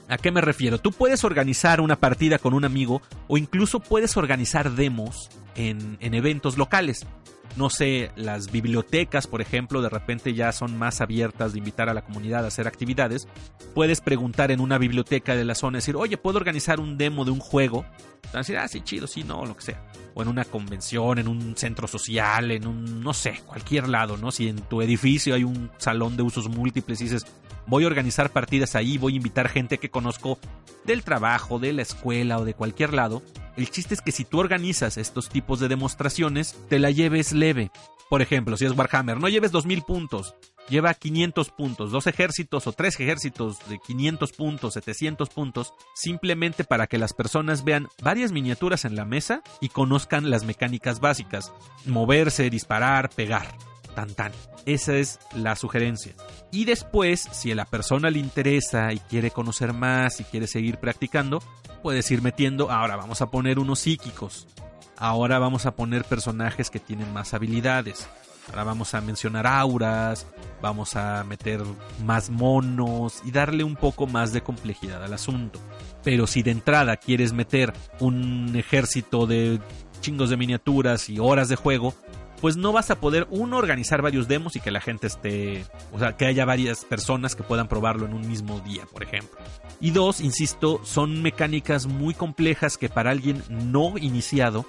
[0.08, 0.80] ¿A qué me refiero?
[0.80, 6.14] Tú puedes organizar una partida con un amigo o incluso puedes organizar demos en, en
[6.14, 7.06] eventos locales
[7.58, 11.94] no sé, las bibliotecas, por ejemplo, de repente ya son más abiertas de invitar a
[11.94, 13.28] la comunidad a hacer actividades,
[13.74, 17.32] puedes preguntar en una biblioteca de la zona, decir, oye, ¿puedo organizar un demo de
[17.32, 17.86] un juego?
[18.32, 19.84] Van decir, ah, sí, chido, sí, no, lo que sea.
[20.14, 24.32] O en una convención, en un centro social, en un, no sé, cualquier lado, ¿no?
[24.32, 27.26] Si en tu edificio hay un salón de usos múltiples y dices,
[27.68, 30.40] voy a organizar partidas ahí, voy a invitar gente que conozco
[30.86, 33.22] del trabajo, de la escuela o de cualquier lado.
[33.58, 37.34] El chiste es que si tú organizas estos tipos de demostraciones, te la lleves
[38.10, 40.36] Por ejemplo, si es Warhammer, no lleves 2000 puntos,
[40.70, 46.88] lleva 500 puntos, dos ejércitos o tres ejércitos de 500 puntos, 700 puntos, simplemente para
[46.88, 51.52] que las personas vean varias miniaturas en la mesa y conozcan las mecánicas básicas,
[51.86, 53.56] moverse, disparar, pegar
[53.98, 54.32] tan tan.
[54.68, 56.14] Esa es la sugerencia.
[56.52, 60.78] Y después, si a la persona le interesa y quiere conocer más y quiere seguir
[60.78, 61.42] practicando,
[61.82, 64.48] puedes ir metiendo, ahora vamos a poner unos psíquicos.
[64.98, 68.10] Ahora vamos a poner personajes que tienen más habilidades.
[68.50, 70.26] Ahora vamos a mencionar auras,
[70.62, 71.62] vamos a meter
[72.06, 75.60] más monos y darle un poco más de complejidad al asunto.
[76.04, 79.60] Pero si de entrada quieres meter un ejército de
[80.00, 81.94] chingos de miniaturas y horas de juego,
[82.42, 86.00] pues no vas a poder, uno, organizar varios demos y que la gente esté, o
[86.00, 89.38] sea, que haya varias personas que puedan probarlo en un mismo día, por ejemplo.
[89.80, 94.66] Y dos, insisto, son mecánicas muy complejas que para alguien no iniciado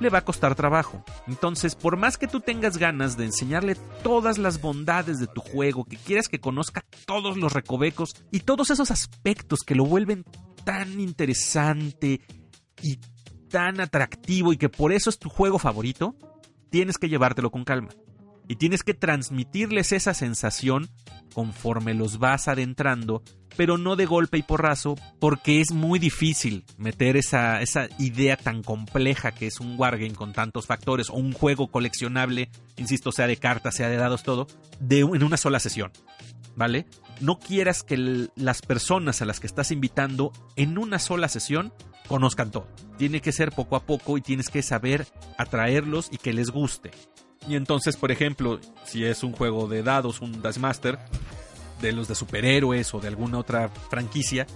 [0.00, 1.04] le va a costar trabajo.
[1.26, 5.84] Entonces, por más que tú tengas ganas de enseñarle todas las bondades de tu juego,
[5.84, 10.24] que quieras que conozca todos los recovecos y todos esos aspectos que lo vuelven
[10.64, 12.20] tan interesante
[12.82, 12.98] y
[13.48, 16.16] tan atractivo y que por eso es tu juego favorito,
[16.76, 17.88] tienes que llevártelo con calma.
[18.48, 20.90] Y tienes que transmitirles esa sensación
[21.32, 23.22] conforme los vas adentrando,
[23.56, 28.62] pero no de golpe y porrazo, porque es muy difícil meter esa, esa idea tan
[28.62, 33.38] compleja que es un wargame con tantos factores, o un juego coleccionable, insisto, sea de
[33.38, 34.46] cartas, sea de dados, todo,
[34.78, 35.92] de, en una sola sesión.
[36.56, 36.84] ¿Vale?
[37.22, 41.72] No quieras que las personas a las que estás invitando en una sola sesión
[42.06, 42.66] conozcan todo.
[42.98, 45.06] Tiene que ser poco a poco y tienes que saber
[45.38, 46.90] atraerlos y que les guste.
[47.48, 50.98] Y entonces, por ejemplo, si es un juego de dados, un Dash Master,
[51.80, 54.46] de los de superhéroes o de alguna otra franquicia,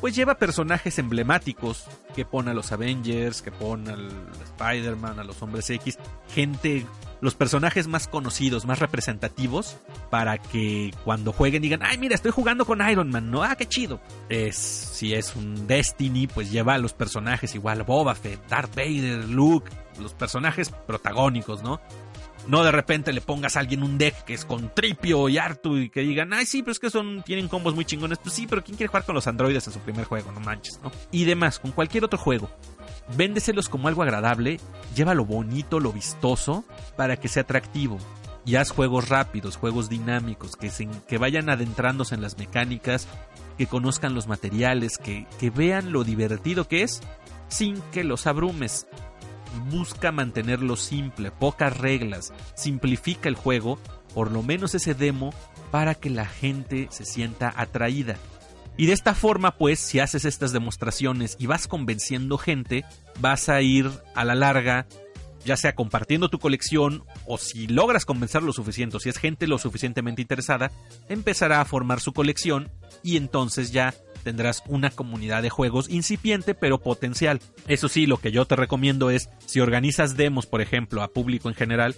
[0.00, 1.84] pues lleva personajes emblemáticos
[2.14, 4.08] que pone a los Avengers, que pone al
[4.42, 5.98] Spider-Man, a los Hombres X,
[6.28, 6.84] gente,
[7.24, 9.78] los personajes más conocidos, más representativos,
[10.10, 13.42] para que cuando jueguen digan, ay, mira, estoy jugando con Iron Man, ¿no?
[13.42, 13.98] Ah, qué chido.
[14.28, 19.26] Es, si es un Destiny, pues lleva a los personajes igual, Boba Fett, Darth Vader,
[19.26, 21.80] Luke, los personajes protagónicos, ¿no?
[22.46, 25.78] No de repente le pongas a alguien un deck que es con Tripio y Artu
[25.78, 28.18] y que digan, ay, sí, pero es que son, tienen combos muy chingones.
[28.18, 30.30] Pues sí, pero ¿quién quiere jugar con los androides en su primer juego?
[30.30, 30.92] No manches, ¿no?
[31.10, 32.50] Y demás, con cualquier otro juego.
[33.16, 34.60] Véndeselos como algo agradable,
[34.94, 36.64] lleva lo bonito, lo vistoso,
[36.96, 37.98] para que sea atractivo.
[38.46, 43.08] Y haz juegos rápidos, juegos dinámicos, que, se, que vayan adentrándose en las mecánicas,
[43.56, 47.00] que conozcan los materiales, que, que vean lo divertido que es,
[47.48, 48.86] sin que los abrumes
[49.70, 53.78] busca mantenerlo simple, pocas reglas, simplifica el juego,
[54.14, 55.32] por lo menos ese demo,
[55.70, 58.16] para que la gente se sienta atraída.
[58.76, 62.84] Y de esta forma, pues, si haces estas demostraciones y vas convenciendo gente,
[63.20, 64.86] vas a ir a la larga,
[65.44, 69.58] ya sea compartiendo tu colección o si logras convencer lo suficiente, si es gente lo
[69.58, 70.72] suficientemente interesada,
[71.08, 72.70] empezará a formar su colección
[73.02, 73.94] y entonces ya
[74.24, 77.40] tendrás una comunidad de juegos incipiente pero potencial.
[77.68, 81.48] Eso sí, lo que yo te recomiendo es, si organizas demos, por ejemplo, a público
[81.48, 81.94] en general,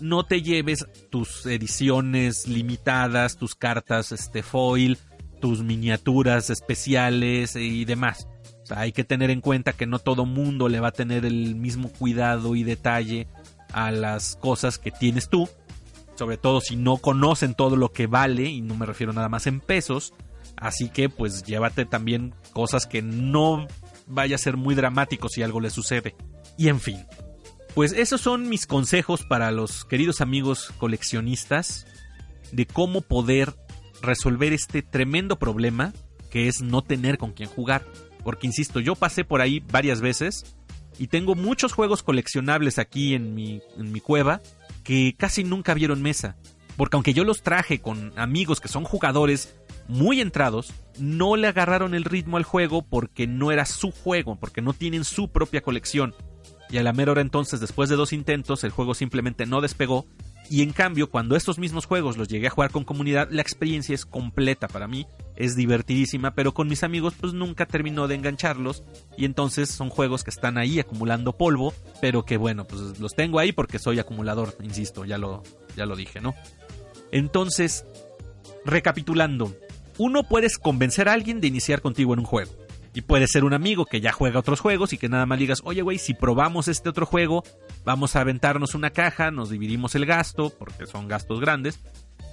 [0.00, 4.98] no te lleves tus ediciones limitadas, tus cartas este, foil,
[5.38, 8.28] tus miniaturas especiales y demás.
[8.70, 11.90] Hay que tener en cuenta que no todo mundo le va a tener el mismo
[11.90, 13.26] cuidado y detalle
[13.72, 15.48] a las cosas que tienes tú.
[16.16, 19.46] Sobre todo si no conocen todo lo que vale, y no me refiero nada más
[19.46, 20.12] en pesos,
[20.60, 23.66] Así que pues llévate también cosas que no
[24.06, 26.16] vaya a ser muy dramático si algo le sucede.
[26.56, 27.04] Y en fin.
[27.74, 31.86] Pues esos son mis consejos para los queridos amigos coleccionistas
[32.50, 33.54] de cómo poder
[34.02, 35.92] resolver este tremendo problema
[36.30, 37.84] que es no tener con quién jugar.
[38.22, 40.56] Porque insisto, yo pasé por ahí varias veces
[40.98, 44.40] y tengo muchos juegos coleccionables aquí en mi, en mi cueva
[44.84, 46.36] que casi nunca vieron mesa.
[46.76, 49.56] Porque aunque yo los traje con amigos que son jugadores
[49.88, 54.62] muy entrados, no le agarraron el ritmo al juego porque no era su juego, porque
[54.62, 56.14] no tienen su propia colección.
[56.70, 60.06] Y a la mera hora entonces, después de dos intentos, el juego simplemente no despegó.
[60.50, 63.94] Y en cambio, cuando estos mismos juegos los llegué a jugar con comunidad, la experiencia
[63.94, 68.82] es completa para mí, es divertidísima, pero con mis amigos pues nunca terminó de engancharlos.
[69.16, 73.38] Y entonces son juegos que están ahí acumulando polvo, pero que bueno, pues los tengo
[73.38, 75.42] ahí porque soy acumulador, insisto, ya lo,
[75.76, 76.34] ya lo dije, ¿no?
[77.12, 77.84] Entonces,
[78.64, 79.54] recapitulando,
[79.98, 82.52] uno puedes convencer a alguien de iniciar contigo en un juego.
[82.98, 85.60] Y puede ser un amigo que ya juega otros juegos y que nada más digas,
[85.62, 87.44] oye güey, si probamos este otro juego,
[87.84, 91.78] vamos a aventarnos una caja, nos dividimos el gasto, porque son gastos grandes,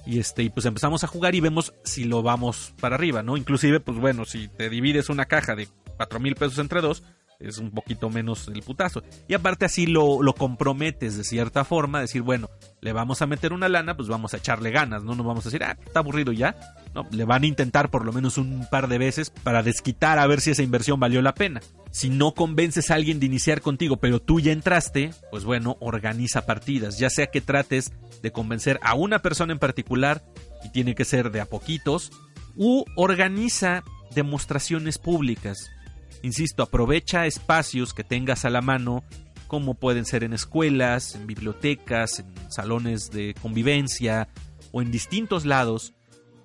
[0.08, 3.38] y este, y pues empezamos a jugar y vemos si lo vamos para arriba, ¿no?
[3.38, 7.04] Inclusive, pues bueno, si te divides una caja de cuatro mil pesos entre dos,
[7.40, 9.04] es un poquito menos el putazo.
[9.28, 12.50] Y aparte así lo, lo, comprometes de cierta forma, decir, bueno,
[12.86, 15.50] le vamos a meter una lana, pues vamos a echarle ganas, no nos vamos a
[15.50, 16.56] decir, ah, está aburrido ya.
[16.94, 20.28] No, le van a intentar por lo menos un par de veces para desquitar a
[20.28, 21.62] ver si esa inversión valió la pena.
[21.90, 26.46] Si no convences a alguien de iniciar contigo, pero tú ya entraste, pues bueno, organiza
[26.46, 30.24] partidas, ya sea que trates de convencer a una persona en particular,
[30.64, 32.12] y tiene que ser de a poquitos,
[32.56, 33.84] u organiza
[34.14, 35.72] demostraciones públicas
[36.26, 39.04] Insisto, aprovecha espacios que tengas a la mano,
[39.48, 44.28] como pueden ser en escuelas, en bibliotecas, en salones de convivencia
[44.72, 45.94] o en distintos lados,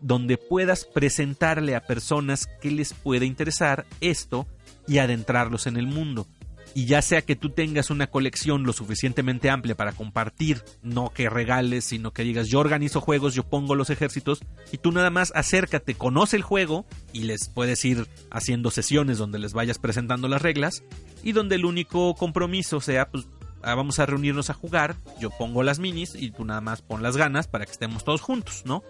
[0.01, 4.47] donde puedas presentarle a personas que les pueda interesar esto
[4.87, 6.27] y adentrarlos en el mundo.
[6.75, 11.29] Y ya sea que tú tengas una colección lo suficientemente amplia para compartir, no que
[11.29, 14.41] regales, sino que digas yo organizo juegos, yo pongo los ejércitos
[14.71, 19.41] y tú nada más acércate, conoce el juego y les puedes ir haciendo sesiones donde
[19.41, 20.85] les vayas presentando las reglas
[21.25, 23.27] y donde el único compromiso sea pues
[23.63, 27.03] ah, vamos a reunirnos a jugar, yo pongo las minis y tú nada más pon
[27.03, 28.85] las ganas para que estemos todos juntos, ¿no?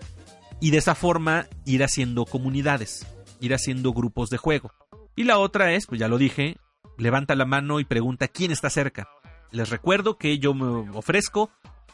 [0.60, 3.06] Y de esa forma ir haciendo comunidades,
[3.40, 4.70] ir haciendo grupos de juego.
[5.16, 6.58] Y la otra es, pues ya lo dije,
[7.00, 9.08] levanta la mano y pregunta quién está cerca.
[9.50, 11.50] Les recuerdo que yo me ofrezco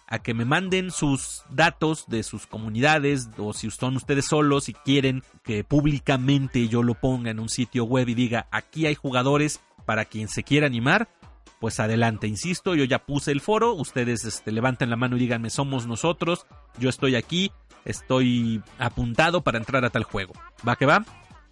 [0.07, 4.72] a que me manden sus datos de sus comunidades o si son ustedes solos y
[4.72, 9.61] quieren que públicamente yo lo ponga en un sitio web y diga aquí hay jugadores
[9.84, 11.09] para quien se quiera animar,
[11.61, 15.50] pues adelante, insisto, yo ya puse el foro, ustedes este, levanten la mano y díganme
[15.50, 16.46] somos nosotros,
[16.78, 17.50] yo estoy aquí,
[17.84, 20.34] estoy apuntado para entrar a tal juego.
[20.66, 21.04] ¿Va que va?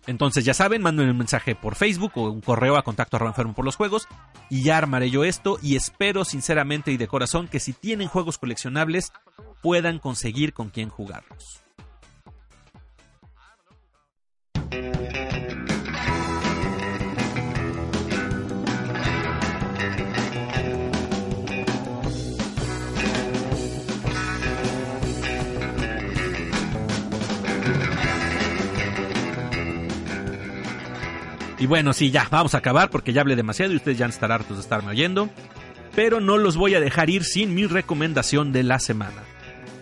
[0.07, 3.55] Entonces ya saben, manden un mensaje por Facebook o un correo a contacto arroba enfermo
[3.55, 4.07] por los juegos
[4.51, 8.39] y ya armaré yo esto y espero sinceramente y de corazón que si tienen juegos
[8.39, 9.13] coleccionables
[9.63, 11.65] puedan conseguir con quién jugarlos.
[31.65, 34.31] Y bueno, sí, ya, vamos a acabar porque ya hablé demasiado y ustedes ya están
[34.31, 35.31] hartos de estarme oyendo.
[35.95, 39.23] Pero no los voy a dejar ir sin mi recomendación de la semana.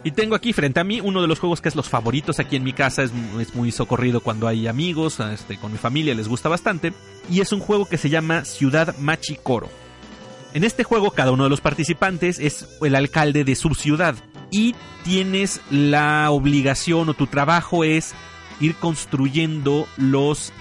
[0.04, 2.54] Y tengo aquí frente a mí uno de los juegos que es los favoritos aquí
[2.54, 3.12] en mi casa, es,
[3.54, 6.92] muy socorrido cuando hay amigos, este, con mi familia les gusta bastante,
[7.28, 9.68] y es un juego que se llama Ciudad Machicoro.
[10.54, 14.14] En este juego cada uno de los participantes es el alcalde de su ciudad
[14.52, 18.14] y tienes la obligación o tu trabajo es
[18.60, 20.52] ir construyendo los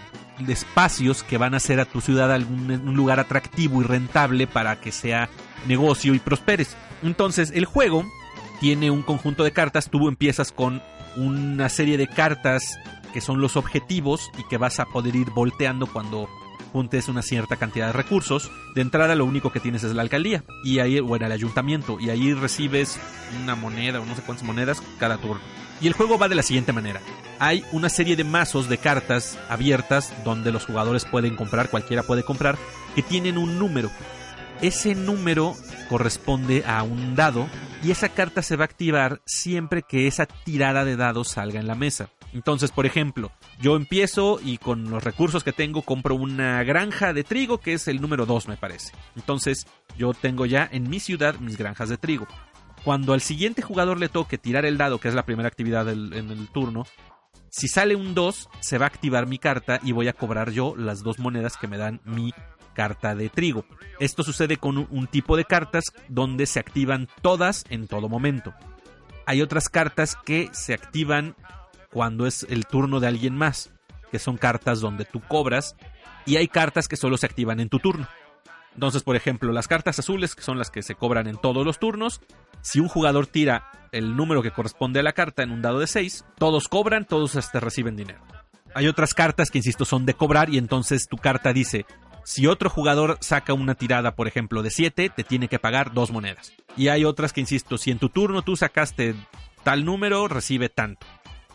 [0.49, 4.79] espacios que van a hacer a tu ciudad algún, un lugar atractivo y rentable para
[4.79, 5.29] que sea
[5.67, 6.75] negocio y prosperes.
[7.03, 8.05] Entonces el juego
[8.59, 10.81] tiene un conjunto de cartas, tú empiezas con
[11.15, 12.77] una serie de cartas
[13.13, 16.29] que son los objetivos y que vas a poder ir volteando cuando
[16.71, 18.51] juntes una cierta cantidad de recursos.
[18.75, 22.09] De entrada lo único que tienes es la alcaldía y ahí, bueno, el ayuntamiento y
[22.09, 22.99] ahí recibes
[23.43, 25.41] una moneda o no sé cuántas monedas cada turno.
[25.81, 27.01] Y el juego va de la siguiente manera.
[27.39, 32.23] Hay una serie de mazos de cartas abiertas donde los jugadores pueden comprar, cualquiera puede
[32.23, 32.57] comprar,
[32.95, 33.89] que tienen un número.
[34.61, 35.55] Ese número
[35.89, 37.47] corresponde a un dado
[37.83, 41.67] y esa carta se va a activar siempre que esa tirada de dados salga en
[41.67, 42.09] la mesa.
[42.33, 47.23] Entonces, por ejemplo, yo empiezo y con los recursos que tengo compro una granja de
[47.23, 48.93] trigo que es el número 2 me parece.
[49.15, 49.67] Entonces,
[49.97, 52.27] yo tengo ya en mi ciudad mis granjas de trigo.
[52.83, 56.13] Cuando al siguiente jugador le toque tirar el dado, que es la primera actividad en
[56.13, 56.85] el turno,
[57.49, 60.73] si sale un 2, se va a activar mi carta y voy a cobrar yo
[60.77, 62.33] las dos monedas que me dan mi
[62.73, 63.65] carta de trigo.
[63.99, 68.53] Esto sucede con un tipo de cartas donde se activan todas en todo momento.
[69.25, 71.35] Hay otras cartas que se activan
[71.91, 73.71] cuando es el turno de alguien más,
[74.11, 75.75] que son cartas donde tú cobras,
[76.25, 78.07] y hay cartas que solo se activan en tu turno.
[78.73, 81.79] Entonces, por ejemplo, las cartas azules, que son las que se cobran en todos los
[81.79, 82.21] turnos,
[82.61, 85.87] si un jugador tira el número que corresponde a la carta en un dado de
[85.87, 88.21] 6, todos cobran, todos hasta reciben dinero.
[88.73, 91.85] Hay otras cartas que, insisto, son de cobrar y entonces tu carta dice,
[92.25, 96.11] si otro jugador saca una tirada, por ejemplo, de 7, te tiene que pagar dos
[96.11, 96.53] monedas.
[96.77, 99.15] Y hay otras que, insisto, si en tu turno tú sacaste
[99.63, 101.05] tal número, recibe tanto.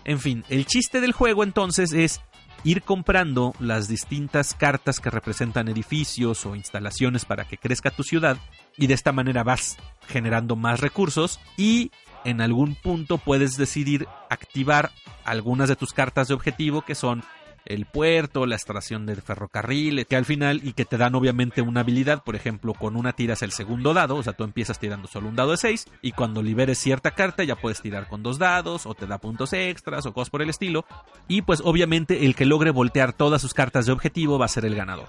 [0.05, 2.21] En fin, el chiste del juego entonces es
[2.65, 8.39] ir comprando las distintas cartas que representan edificios o instalaciones para que crezca tu ciudad
[8.77, 9.77] y de esta manera vas
[10.09, 11.91] generando más recursos y
[12.25, 14.91] en algún punto puedes decidir activar
[15.25, 17.23] algunas de tus cartas de objetivo que son
[17.67, 21.81] el puerto, la estación de ferrocarril, que al final y que te dan obviamente una
[21.81, 25.29] habilidad, por ejemplo, con una tiras el segundo dado, o sea, tú empiezas tirando solo
[25.29, 28.87] un dado de 6 y cuando liberes cierta carta ya puedes tirar con dos dados
[28.87, 30.85] o te da puntos extras o cosas por el estilo,
[31.29, 34.65] y pues obviamente el que logre voltear todas sus cartas de objetivo va a ser
[34.65, 35.09] el ganador.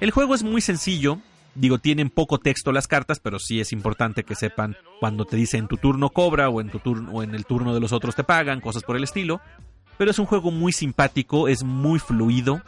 [0.00, 1.18] El juego es muy sencillo,
[1.54, 5.56] Digo, tienen poco texto las cartas, pero sí es importante que sepan cuando te dice
[5.56, 8.16] en tu turno cobra o en tu turno o en el turno de los otros
[8.16, 9.40] te pagan, cosas por el estilo.
[9.96, 12.62] Pero es un juego muy simpático, es muy fluido,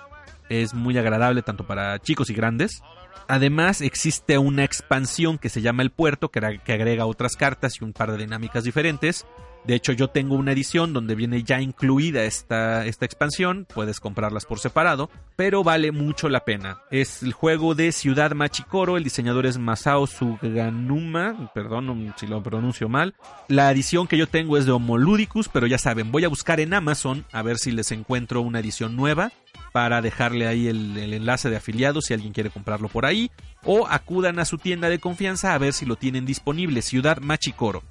[0.48, 2.82] es muy agradable tanto para chicos y grandes.
[3.28, 7.92] Además existe una expansión que se llama El Puerto, que, agrega otras cartas y un
[7.92, 9.26] par de dinámicas diferentes.
[9.66, 14.44] De hecho, yo tengo una edición donde viene ya incluida esta, esta expansión, puedes comprarlas
[14.44, 16.78] por separado, pero vale mucho la pena.
[16.92, 22.88] Es el juego de Ciudad Machicoro, el diseñador es Masao Suganuma, perdón si lo pronuncio
[22.88, 23.14] mal.
[23.48, 26.72] La edición que yo tengo es de Homoludicus, pero ya saben, voy a buscar en
[26.72, 29.32] Amazon a ver si les encuentro una edición nueva
[29.72, 33.30] para dejarle ahí el, el, enlace de afiliados si alguien quiere comprarlo por ahí
[33.64, 37.82] o acudan a su tienda de confianza a ver si lo tienen disponible, Ciudad Machicoro.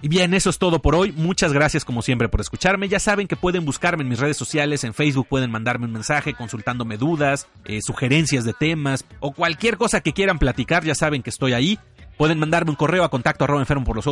[0.00, 1.10] Y bien, eso es todo por hoy.
[1.12, 2.88] Muchas gracias como siempre por escucharme.
[2.88, 6.34] Ya saben que pueden buscarme en mis redes sociales, en Facebook pueden mandarme un mensaje
[6.34, 10.84] consultándome dudas, eh, sugerencias de temas o cualquier cosa que quieran platicar.
[10.84, 11.78] Ya saben que estoy ahí.
[12.18, 14.04] Pueden mandarme un correo a contacto arroba enfermo por los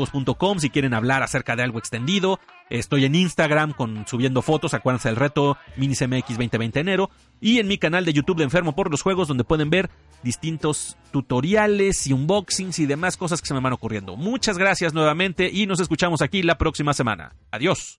[0.58, 2.38] si quieren hablar acerca de algo extendido.
[2.70, 7.10] Estoy en Instagram con subiendo fotos, acuérdense del reto MiniCMX 2020 enero.
[7.40, 9.90] Y en mi canal de YouTube de Enfermo por los Juegos, donde pueden ver
[10.22, 14.16] distintos tutoriales y unboxings y demás cosas que se me van ocurriendo.
[14.16, 17.34] Muchas gracias nuevamente y nos escuchamos aquí la próxima semana.
[17.50, 17.98] Adiós.